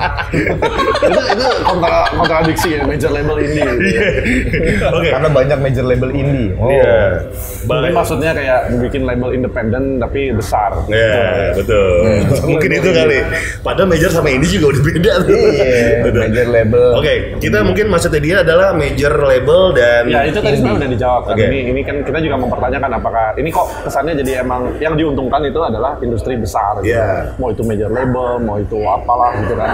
[1.15, 3.52] itu itu kontra kontradiksi ya major label ini.
[3.53, 4.03] Iya.
[4.91, 5.09] Oke.
[5.11, 6.51] Karena banyak major label indie.
[6.57, 6.69] Oh.
[6.69, 7.27] Iya.
[7.63, 10.71] Mungkin maksudnya kayak bikin label independen tapi besar.
[10.87, 11.93] Iya, betul.
[12.47, 13.19] Mungkin itu kali.
[13.61, 15.35] Padahal major sama indie juga udah beda tuh.
[15.35, 16.21] Iya, Betul.
[16.23, 16.87] major label.
[16.97, 21.23] Oke, kita mungkin maksudnya dia adalah major label dan Ya itu tadi sebenarnya udah dijawab.
[21.29, 21.43] Oke.
[21.43, 25.59] Ini ini kan kita juga mempertanyakan apakah ini kok kesannya jadi emang yang diuntungkan itu
[25.59, 26.79] adalah industri besar.
[26.81, 26.95] Gitu.
[26.95, 27.35] Iya.
[27.37, 29.71] Mau itu major label, mau itu apalah gitu kan.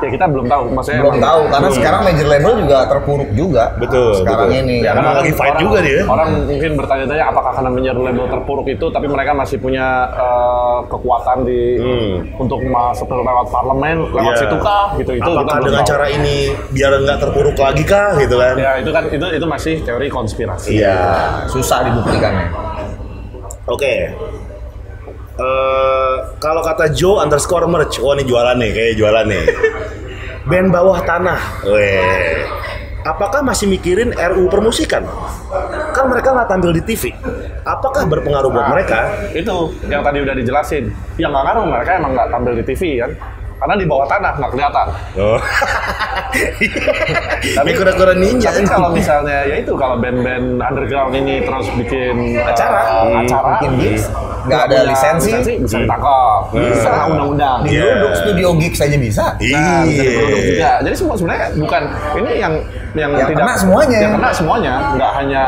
[0.00, 0.64] Ya kita belum tahu.
[0.68, 1.78] Maksudnya Belum emang- tahu karena belum.
[1.78, 3.64] sekarang major label juga terpuruk juga.
[3.76, 4.60] Betul, Sekarang betul.
[4.62, 4.76] ini.
[4.80, 6.02] Ya, Karena lagi fight orang- juga dia.
[6.04, 11.38] Orang mungkin bertanya-tanya apakah karena major label terpuruk itu, tapi mereka masih punya eh, kekuatan
[11.42, 12.14] di Hmm.
[12.36, 14.40] untuk masuk ke lewat parlemen, lewat Iya.
[14.42, 14.86] situ kah?
[14.94, 15.22] Gitu itu.
[15.26, 15.90] kita Apakah dengan tahu.
[15.90, 16.36] cara ini
[16.70, 18.54] biar nggak terpuruk lagi kah gitu kan?
[18.56, 20.76] Ya itu kan itu itu masih teori konspirasi.
[20.76, 20.98] Iya.
[21.46, 22.48] susah dibuktikannya.
[23.66, 23.94] Oke.
[25.36, 29.44] Eh, kalau kata Joe underscore merch, wah ini jualan nih, kayak jualan nih.
[30.48, 32.40] Band bawah tanah, weh.
[33.06, 35.06] Apakah masih mikirin RU permusikan?
[35.94, 37.14] Kan mereka nggak tampil di TV.
[37.62, 39.14] Apakah berpengaruh buat mereka?
[39.30, 40.90] Itu yang tadi udah dijelasin.
[41.14, 43.10] Yang nggak ngaruh mereka emang nggak tampil di TV kan.
[43.56, 44.86] Karena di bawah tanah nggak kelihatan.
[45.16, 45.40] Oh.
[47.56, 48.52] Tapi kura-kura ninja.
[48.52, 52.80] Tapi kalau misalnya ya itu kalau band-band underground ini terus bikin uh, Acara.
[53.16, 54.04] acara, Bikin gigs.
[54.46, 55.32] Nggak ada punya lisensi.
[55.58, 56.40] bisa ditangkap.
[56.52, 57.58] Bisa kena undang-undang.
[57.66, 57.84] Iya.
[57.98, 59.24] Duduk studio gigs saja bisa.
[59.34, 60.48] Nah, bisa diproduk Iya.
[60.52, 60.70] juga.
[60.84, 61.82] Jadi semua sebenarnya bukan
[62.14, 62.54] ini yang
[62.96, 63.98] yang, Yang tidak kena semuanya.
[64.00, 65.42] Yang kena semuanya, nggak hanya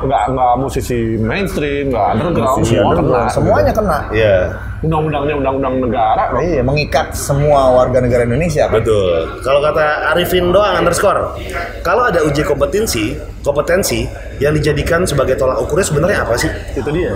[0.00, 3.34] nggak nggak musisi mainstream, nggak underground, Musisi semua underground, kena.
[3.34, 3.98] Semuanya kena.
[4.14, 4.36] Iya,
[4.80, 6.22] Undang-undangnya undang-undang negara.
[6.32, 6.40] loh.
[6.40, 8.64] Iya, mengikat semua warga negara Indonesia.
[8.64, 8.80] Kan?
[8.80, 9.28] betul.
[9.44, 9.84] Kalau kata
[10.16, 11.36] Arifin doang underscore,
[11.84, 13.12] kalau ada uji kompetensi,
[13.44, 14.08] kompetensi
[14.40, 16.48] yang dijadikan sebagai tolak ukurnya sebenarnya apa sih?
[16.72, 17.12] Itu dia.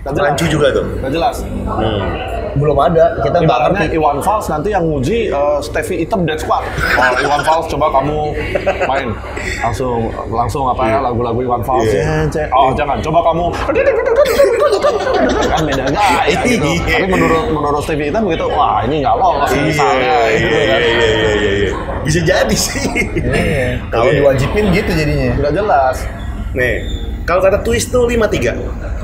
[0.00, 0.32] Jelas.
[0.32, 0.86] Rancu juga tuh.
[1.02, 1.36] Nggak jelas.
[1.66, 2.39] Hmm.
[2.58, 3.96] Belum ada, kita nggak Ibaratnya ngerti.
[4.00, 6.64] Iwan Fals nanti yang nguji uh, Stevie Item Dead Squad.
[6.98, 8.18] Oh, Iwan Fals coba kamu
[8.88, 9.08] main
[9.62, 11.86] langsung langsung apa ya lagu-lagu Iwan Fals.
[11.86, 12.26] Iya.
[12.32, 12.48] Cek.
[12.50, 13.44] Oh jangan coba kamu
[15.50, 16.66] kan beda gaya gitu.
[16.66, 16.96] Iya.
[16.98, 20.64] Tapi menurut menurut Stevie Item gitu, wah ini nggak lolos Iya, misalnya iya, gitu iya,
[20.66, 20.80] kan.
[20.80, 21.70] iya, iya, iya, iya.
[22.06, 22.86] Bisa jadi sih.
[23.20, 23.68] Iya.
[23.92, 25.30] Kalau diwajibin gitu jadinya.
[25.38, 25.96] Udah jelas.
[26.50, 26.82] Nih,
[27.22, 28.56] kalau kata Twist tuh 53.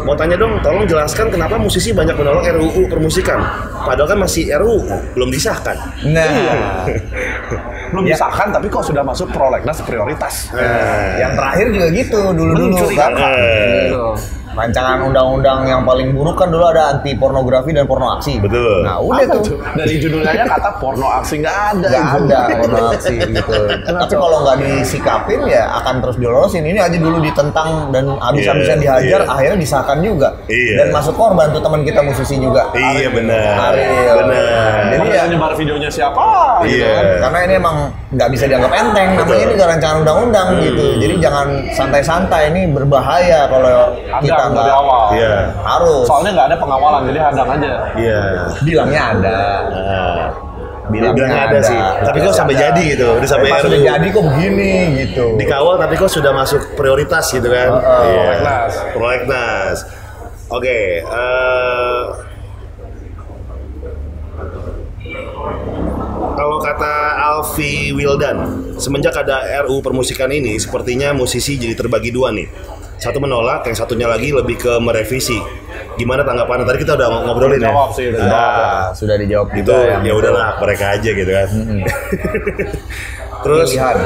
[0.03, 3.41] Mau tanya dong, tolong jelaskan kenapa musisi banyak menolak RUU permusikan.
[3.83, 4.83] Padahal kan masih RUU,
[5.15, 5.77] belum disahkan.
[6.07, 6.85] Nah,
[7.87, 8.19] Belum Ya.
[8.19, 10.51] disahkan tapi kok sudah masuk prolegnas prioritas.
[10.51, 13.15] Nah, yang terakhir juga gitu dulu-dulu kan.
[13.15, 14.05] Eh, Gitu.
[14.57, 18.41] Rancangan undang-undang yang paling buruk kan dulu ada anti pornografi dan porno aksi.
[18.41, 18.83] Betul.
[18.83, 19.61] Nah, udah Apa tuh.
[19.77, 21.89] Dari judulnya aja kata porno aksi nggak ada.
[22.17, 23.53] Nggak ada porno aksi gitu.
[23.85, 26.65] Tapi kalau nggak disikapin ya akan terus dilolosin.
[26.65, 29.29] Ini aja dulu ditentang dan habis-habisan Iya, dihajar, iya.
[29.29, 30.29] akhirnya disahkan juga.
[30.49, 30.75] Iya.
[30.81, 32.73] Dan masuk korban tuh teman kita musisi juga.
[32.73, 33.53] Iya benar.
[33.71, 34.17] Ariel.
[34.25, 34.73] Benar.
[34.89, 36.25] Jadi ya nyebar videonya siapa?
[36.65, 36.89] gitu Iya.
[36.89, 37.05] kan.
[37.21, 37.77] karena ini emang
[38.07, 40.63] nggak bisa dianggap enteng namanya ini rancangan undang-undang Hmm.
[40.63, 43.69] gitu jadi jangan santai-santai ini berbahaya kalau
[44.09, 45.03] Hadang kita dari nggak awal.
[45.13, 45.35] Iya.
[45.63, 47.73] harus Soalnya nggak ada pengawalan, jadi hadang aja.
[47.97, 48.21] Iya.
[48.63, 50.25] bilangnya ada Nah,
[50.87, 51.81] bilangnya bilangnya ada sih.
[52.07, 52.63] Tapi kok sampai ada.
[52.71, 54.71] jadi gitu, udah sampai pas udah jadi kok begini
[55.03, 57.71] gitu dikawal tapi kok sudah masuk prioritas gitu kan?
[57.75, 58.03] Heeh.
[58.07, 58.23] Iya.
[58.23, 58.73] Prolegnas.
[58.95, 59.79] Prolegnas.
[60.47, 62.03] Oke, eh,
[66.37, 68.39] kalau kata Alfi Wildan,
[68.79, 72.47] semenjak ada RU permusikan ini, sepertinya musisi jadi terbagi dua nih.
[72.97, 75.37] Satu menolak, yang satunya lagi lebih ke merevisi.
[75.97, 76.65] Gimana tanggapannya?
[76.65, 77.69] Tadi kita udah ngobrolin ya.
[77.69, 81.31] Jawab sih, udah Nah, Nah, sudah dijawab itu juga yang ya udahlah mereka aja gitu
[81.31, 81.49] kan.
[83.45, 83.97] Terus Pilihan.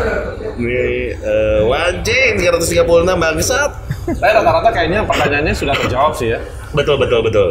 [0.58, 3.70] nih eh, wajib 336 bangsat.
[4.10, 6.38] Tapi rata-rata kayaknya pertanyaannya sudah terjawab sih ya.
[6.74, 7.48] Betul betul betul.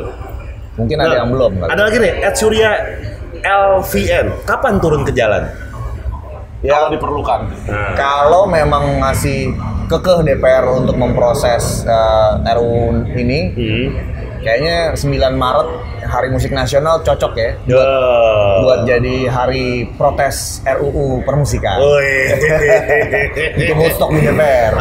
[0.75, 1.51] Mungkin ada yang belum.
[1.55, 1.69] kali.
[1.71, 2.69] Ada lagi nih, Ed Surya
[3.41, 4.25] LVN.
[4.43, 5.47] Kapan turun ke jalan?
[6.59, 7.39] Ya, Kalau diperlukan.
[7.71, 9.55] Nah, kalau memang masih
[9.89, 13.87] kekeh DPR untuk memproses eh, RUU ini, hmm.
[14.45, 15.69] kayaknya 9 Maret
[16.05, 17.85] Hari Musik Nasional cocok ya Ya.
[18.63, 21.81] buat jadi hari protes RUU permusikan.
[23.57, 24.73] Itu stok di DPR.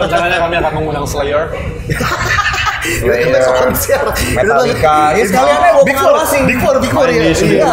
[0.00, 1.44] Rencananya kami akan mengundang Slayer.
[2.84, 4.04] Slayer, konser.
[4.34, 4.96] Metallica.
[5.12, 6.38] Ya sekalian aja buat Big Four, pengawasi.
[6.44, 7.22] Big Four, Big Four ya.
[7.24, 7.66] Iya.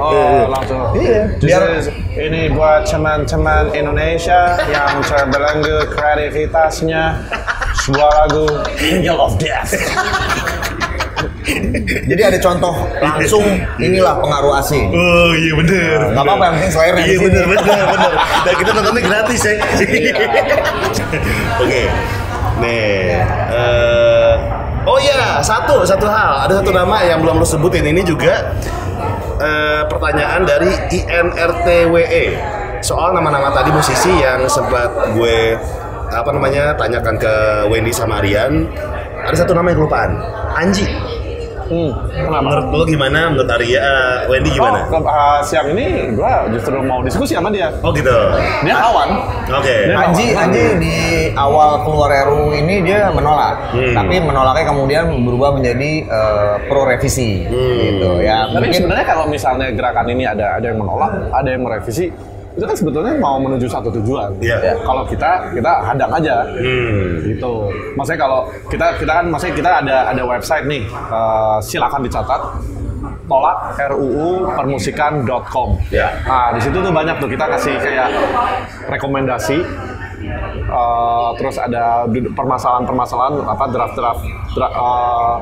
[0.00, 0.78] Oh, langsung.
[0.94, 7.20] Iya, biar- is- ini buat teman-teman Indonesia yang terbelenggu kreativitasnya
[7.76, 8.46] sebuah lagu
[8.80, 9.74] Angel of Death.
[11.84, 13.44] Jadi ada contoh langsung
[13.76, 14.88] inilah pengaruh asing.
[14.90, 15.98] Oh iya bener.
[16.10, 18.12] Nggak apa-apa, yang penting Slayer Iya bener bener bener.
[18.42, 19.52] Dan kita nontonnya gratis ya.
[21.62, 21.80] Oke.
[22.62, 23.18] Nih.
[23.50, 24.32] eh,
[24.86, 26.46] oh iya satu satu hal.
[26.46, 28.54] Ada satu nama yang belum lo sebutin ini juga
[29.42, 32.24] eh, pertanyaan dari INRTWE
[32.84, 35.56] soal nama-nama tadi musisi yang sempat gue
[36.14, 37.34] apa namanya tanyakan ke
[37.72, 38.68] Wendy sama Aryan.
[39.24, 40.10] Ada satu nama yang kelupaan.
[40.54, 40.86] Anji.
[41.64, 42.38] Hmm, kenapa?
[42.40, 43.20] Menurut lo gimana?
[43.28, 44.84] Menurut Arya, eh, Wendy gimana?
[44.86, 47.72] Oh, uh, siang ini gua justru mau diskusi sama dia.
[47.80, 48.12] Oh gitu.
[48.60, 49.08] Dia kawan.
[49.50, 49.76] Oke.
[49.88, 50.96] Dia- Anji, Anji di
[51.32, 53.94] awal keluar RUU ini dia menolak, Hmm.
[53.94, 57.76] tapi menolaknya kemudian berubah menjadi eh, pro revisi, Hmm.
[57.80, 58.44] gitu ya.
[58.46, 62.12] Tapi Mungkin sebenarnya kalau misalnya gerakan ini ada ada yang menolak, ada yang merevisi,
[62.54, 64.30] itu kan sebetulnya mau menuju satu tujuan.
[64.38, 64.56] Iya.
[64.62, 66.46] Ya, Kalau kita kita hadang aja.
[66.54, 67.18] Hmm.
[67.26, 67.68] gitu.
[67.98, 68.40] Maksudnya kalau
[68.70, 72.40] kita kita kan maksudnya kita ada ada website nih, eh, silakan dicatat
[73.24, 73.58] tolak
[73.90, 75.68] RUU permusikan.com.
[75.90, 76.12] Ya.
[76.24, 78.08] Nah, di situ tuh banyak tuh kita kasih kayak
[78.86, 79.58] rekomendasi
[80.64, 84.22] eh, terus ada permasalahan-permasalahan apa draft-draft
[84.54, 85.36] dra- eh,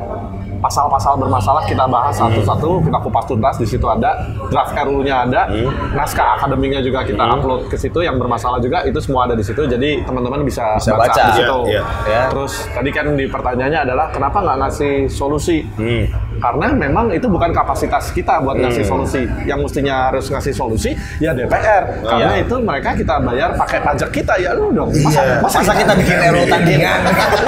[0.63, 4.15] pasal-pasal bermasalah kita bahas satu-satu kita kupas tuntas di situ ada
[4.47, 5.51] draft RUU-nya ada
[5.93, 9.67] naskah akademiknya juga kita upload ke situ yang bermasalah juga itu semua ada di situ
[9.67, 11.23] jadi teman-teman bisa, Bisa baca.
[11.27, 12.23] di situ Iya, iya.
[12.31, 16.07] terus tadi kan di pertanyaannya adalah kenapa nggak ngasih solusi Hmm.
[16.41, 21.33] Karena memang itu bukan kapasitas kita buat ngasih solusi yang mestinya harus ngasih solusi ya
[21.33, 22.45] DPR karena Iya.
[22.47, 25.37] itu mereka kita bayar pakai pajak kita ya lu dong masa, Iya.
[25.43, 27.01] masa kita bikin RUU tandingan?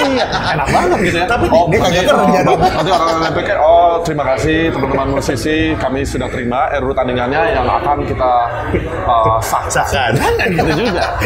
[0.04, 3.92] iya enak banget gitu ya Tapi oh, dia kagak nanti, oh, nanti orang-orang DPR oh
[4.02, 8.32] terima kasih teman-teman musisi kami sudah terima RUU tandingannya yang akan kita
[9.06, 10.12] uh, sah Sahkan.
[10.44, 11.16] Gitu juga.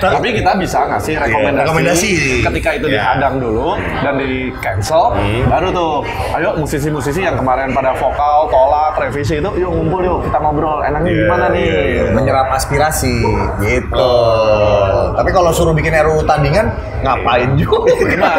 [0.00, 1.54] Tapi kita bisa ngasih rekomendasi.
[1.54, 2.10] Iya, rekomendasi.
[2.42, 2.94] Ketika itu Iya.
[2.98, 3.68] dihadang dulu
[4.02, 5.14] dan di cancel,
[5.46, 5.92] baru tuh,
[6.34, 10.78] ayo musisi-musisi yang kemarin pada vokal, tolak, revisi itu, yuk ngumpul yuk kita ngobrol.
[10.86, 11.64] Enaknya Iya, gimana nih?
[11.66, 12.02] iya, iya.
[12.14, 13.26] Menyerap aspirasi,
[13.58, 13.98] gitu.
[13.98, 15.10] Oh.
[15.18, 16.70] Tapi kalau suruh bikin RUU tandingan,
[17.02, 17.90] ngapain juga?
[18.22, 18.38] Nah,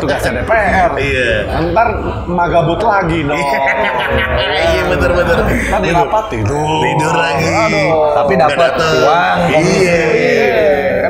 [0.00, 0.90] tugasnya DPR.
[0.96, 1.60] Iya.
[1.68, 1.88] Ntar
[2.24, 3.36] magabut lagi dong.
[3.36, 5.38] Iya bener-bener.
[5.68, 6.80] Kan di rapat tidur.
[6.80, 7.44] Tidur lagi.
[7.44, 7.92] Aduh.
[8.16, 9.84] Tapi dapat uang, komisi.
[9.84, 10.67] Iya.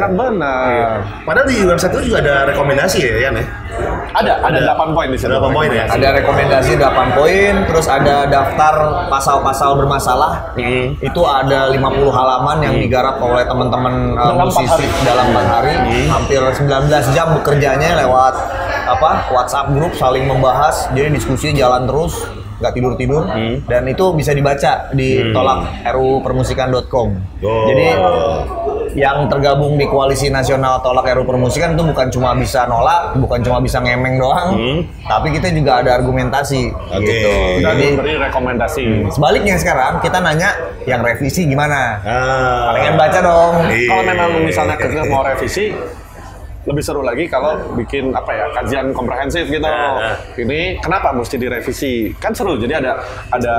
[0.09, 0.97] Iya, enak benar.
[1.23, 3.47] Padahal di website itu juga ada rekomendasi ya, Yan ya?
[4.09, 5.29] Ada, ada 8 poin di situ.
[5.29, 5.85] Ada 8 poin ya?
[5.85, 8.75] Ada rekomendasi 8 poin, terus ada daftar
[9.13, 10.57] pasal-pasal bermasalah.
[10.57, 10.97] Hmm.
[10.99, 15.07] Itu ada 50 halaman yang digarap oleh teman-teman uh, Dalam empat musisi hari.
[15.07, 15.75] dalam 4 hari.
[16.09, 18.35] Hampir 19 jam bekerjanya lewat
[18.89, 19.29] apa?
[19.31, 20.89] WhatsApp grup saling membahas.
[20.97, 22.25] Jadi diskusi jalan terus,
[22.59, 23.23] nggak tidur-tidur.
[23.69, 27.09] Dan itu bisa dibaca di tolak rupermusikan.com.
[27.45, 27.67] Oh.
[27.69, 27.87] Jadi
[28.95, 33.59] yang tergabung di koalisi nasional tolak RUU permusikan itu bukan cuma bisa nolak, bukan cuma
[33.59, 34.81] bisa ngemeng doang, Hmm.
[35.03, 37.03] tapi kita juga ada argumentasi Oke.
[37.03, 37.31] gitu.
[37.59, 38.85] Dan Jadi memberi rekomendasi.
[39.11, 40.51] sebaliknya sekarang kita nanya
[40.85, 41.99] yang revisi gimana?
[42.01, 42.73] Ah.
[42.73, 43.53] Pengen baca dong.
[43.69, 43.89] Iya.
[43.89, 45.75] Kalau memang misalnya kekeh mau revisi,
[46.69, 49.65] lebih seru lagi kalau bikin apa ya kajian komprehensif gitu.
[49.65, 50.15] Nah.
[50.37, 52.13] Ini kenapa mesti direvisi?
[52.21, 52.61] Kan seru.
[52.61, 53.01] Jadi ada
[53.33, 53.55] ada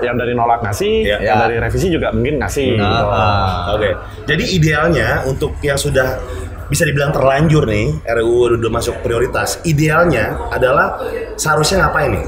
[0.00, 1.18] yang dari nolak ngasih, Iya.
[1.20, 1.42] yang Ya.
[1.44, 2.78] dari revisi juga mungkin ngasih.
[2.78, 3.06] Nah, gitu.
[3.10, 3.74] ah.
[3.74, 3.90] Oke.
[4.30, 6.16] Jadi idealnya untuk yang sudah
[6.64, 10.96] bisa dibilang terlanjur nih RUU udah masuk prioritas, idealnya adalah
[11.36, 12.26] seharusnya ngapain nih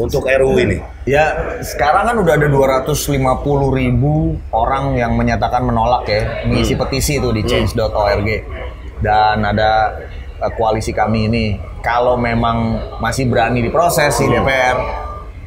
[0.00, 0.78] untuk RUU ini?
[1.04, 7.28] Ya, sekarang kan udah ada 250 ribu orang yang menyatakan menolak ya, mengisi petisi itu
[7.34, 8.28] di change.org.
[9.02, 9.98] Dan ada
[10.38, 11.46] uh, koalisi kami ini.
[11.82, 14.78] kalau memang masih berani diproses si DPR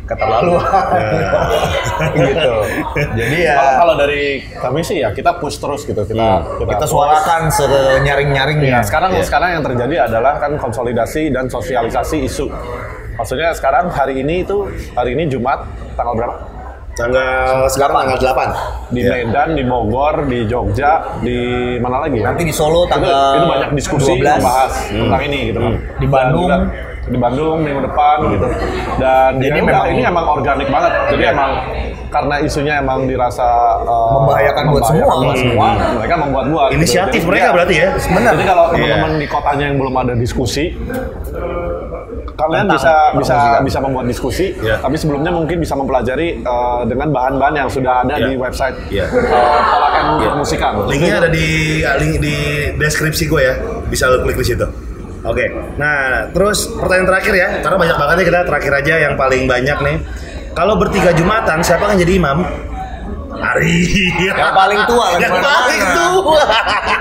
[0.03, 0.61] keterlaluan
[2.27, 2.55] gitu.
[3.15, 7.47] Jadi ya Kalau kalau dari kami sih ya kita push terus gitu kita kita suarakan
[7.49, 8.67] senyaring-nyaringnya.
[8.67, 9.23] Ya, sekarang Iya.
[9.23, 12.51] sekarang yang terjadi adalah kan konsolidasi dan sosialisasi isu.
[13.15, 15.63] Maksudnya sekarang hari ini itu hari ini Jumat
[15.95, 16.35] tanggal berapa?
[16.95, 18.55] Tanggal sekarang tanggal 8.
[18.87, 19.11] Di Iya.
[19.21, 21.37] Medan, di Bogor, di Jogja, di
[21.77, 22.31] mana lagi ya?
[22.31, 24.39] Nanti di Solo itu, tanggal itu banyak diskusi 12.
[24.39, 25.73] membahas tentang ini gitu kan.
[25.93, 26.47] Di Bandung.
[26.47, 28.47] Dan juga di Bandung minggu depan gitu.
[28.95, 30.91] Dan Jadi ya memang- ini emang organik banget.
[31.11, 31.51] Jadi emang
[32.07, 33.43] karena isunya emang dirasa
[33.83, 35.05] uh, Membahayakan buat semua.
[35.19, 36.67] buat semua, mereka membuat-buat.
[36.71, 36.77] gitu.
[36.79, 37.89] Inisiatif Jadi, mereka ya, berarti ya.
[37.91, 38.31] Benar.
[38.31, 38.71] Jadi kalau Iya.
[38.71, 40.65] teman-teman di kotanya yang belum ada diskusi,
[42.35, 44.83] kalian Tentang bisa bisa bisa membuat diskusi, Iya.
[44.83, 48.27] tapi sebelumnya mungkin bisa mempelajari uh, dengan bahan-bahan yang sudah ada Iya.
[48.27, 49.05] di website Iya.
[49.07, 50.71] uh, Permusikan.
[50.85, 52.35] Linknya ada di link di
[52.75, 53.55] deskripsi gue ya,
[53.87, 54.67] bisa lo klik di situ.
[55.25, 55.49] Oke,
[55.81, 59.77] nah terus pertanyaan terakhir ya, karena banyak banget nih kita terakhir aja yang paling banyak
[59.81, 59.97] nih.
[60.53, 62.37] Kalau bertiga jumatan, siapa yang jadi imam?
[63.39, 63.77] Ari.
[64.31, 66.43] Yang paling tua lah, Yang paling tua.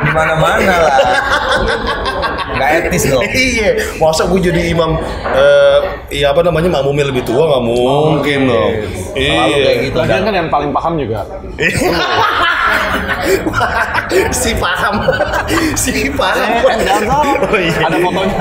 [0.04, 0.98] Di mana-mana lah.
[2.54, 3.22] Gak etis dong.
[3.50, 4.94] iya, masa gue jadi imam?
[5.34, 5.78] Eh,
[6.22, 8.72] iya apa namanya makmumnya lebih tua nggak mungkin dong.
[9.14, 9.96] Selalu kayak gitu.
[9.98, 11.26] Lagian kan yang paling paham juga.
[14.30, 14.94] si paham,
[15.74, 16.50] si paham.
[16.70, 17.24] Eh, salah.
[17.24, 17.78] Oh, iya.
[17.88, 18.38] Ada fotonya.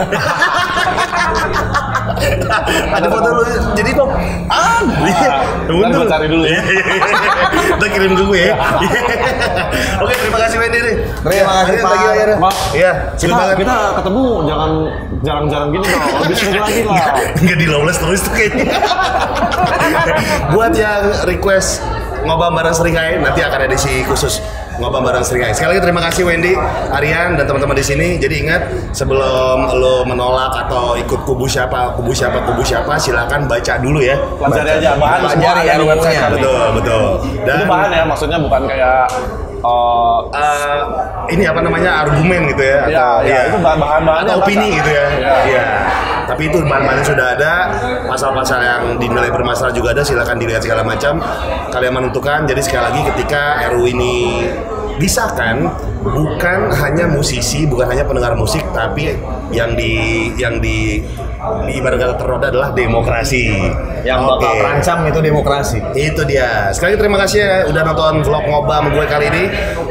[2.98, 3.44] Ada foto lu
[3.74, 4.10] jadi kok
[4.52, 5.34] ah iya.
[5.64, 6.46] Ntar gua cari dulu.
[6.46, 6.62] Ya.
[7.80, 8.56] Ntar kirim ke gue ya.
[10.04, 10.96] Oke terima kasih Wendy nih.
[11.24, 11.96] Terima kasih, Pak.
[12.40, 14.72] Pak, iya Kita, kita ketemu jangan
[15.24, 16.04] jarang-jarang gini dong.
[16.28, 16.98] Lebih sering lagi lah.
[17.40, 18.66] nggak di lawless terus tuh kayaknya.
[20.54, 21.84] Buat yang request
[22.24, 24.40] ngobam bareng seringai nanti akan ada edisi khusus
[24.74, 26.54] ngobam bareng seringai sekali lagi terima kasih Wendy
[26.90, 32.10] Aryan dan teman-teman di sini jadi ingat sebelum lo menolak atau ikut kubu siapa kubu
[32.12, 34.80] siapa kubu siapa silakan baca dulu ya Pelajari Baca.
[34.82, 35.92] aja bahan Pelajari semua ada di RUU-nya.
[35.94, 36.34] website kami.
[36.36, 37.04] betul betul
[37.44, 39.02] dan Itu bahan ya, maksudnya bukan kayak
[39.64, 40.82] uh, eh,
[41.34, 44.78] ini apa namanya argumen gitu ya Ya, ya, itu bahan-bahannya atau opini baca.
[44.84, 45.34] gitu ya Ya.
[45.48, 45.64] Iya.
[46.24, 47.54] tapi itu bahan-bahan sudah ada
[48.08, 51.20] pasal-pasal yang dinilai bermasalah juga ada silakan dilihat segala macam
[51.72, 54.48] kalian menentukan jadi sekali lagi ketika RU ini
[55.02, 55.68] disahkan
[56.06, 59.18] bukan hanya musisi bukan hanya pendengar musik tapi
[59.50, 61.02] yang di yang di
[61.70, 63.56] ibarat kata ternoda adalah demokrasi
[64.04, 64.60] Yang bakal Oke.
[64.60, 65.78] terancam itu demokrasi.
[65.96, 66.76] Itu dia.
[66.76, 69.44] Sekali lagi terima kasih ya udah nonton vlog ngobam gue kali ini.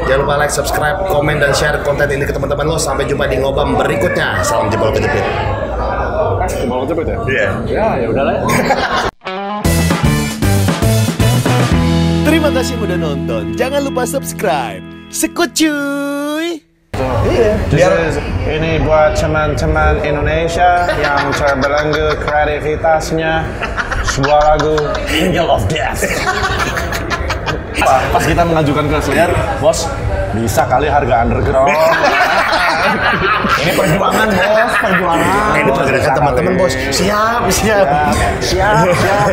[0.05, 2.77] Jangan lupa like, subscribe, komen dan share konten ini ke teman-teman lo.
[2.77, 4.45] Sampai jumpa di ngobam berikutnya.
[4.45, 5.25] Salam jempol kejepit.
[6.69, 7.17] mau cepet ya?
[7.25, 7.49] Iya.
[7.65, 8.35] Ya, ya udahlah.
[12.27, 13.55] Terima kasih udah nonton.
[13.55, 14.83] Jangan lupa subscribe.
[15.09, 15.53] Sekut
[16.93, 17.49] cuy.
[17.73, 23.43] This is- ini buat teman-teman Indonesia yang terbelenggu kreativitasnya
[24.05, 24.77] sebuah lagu
[25.09, 26.05] Angel of Death.
[27.83, 29.89] Pas pas kita mengajukan ke Slayer, bos,
[30.37, 31.73] bisa kali harga underground.
[33.63, 35.53] Ini perjuangan bos, perjuangan.
[35.55, 36.73] Ini pergerakan teman-teman bos.
[36.91, 37.87] Siap, siap.
[38.43, 39.27] siap, siap.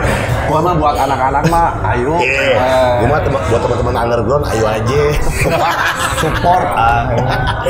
[0.51, 2.19] Gua mah buat anak-anak mah, ayo.
[2.19, 2.59] Iya.
[3.03, 5.03] Gue mah buat teman-teman underground, ayo aja.
[6.19, 6.67] Support.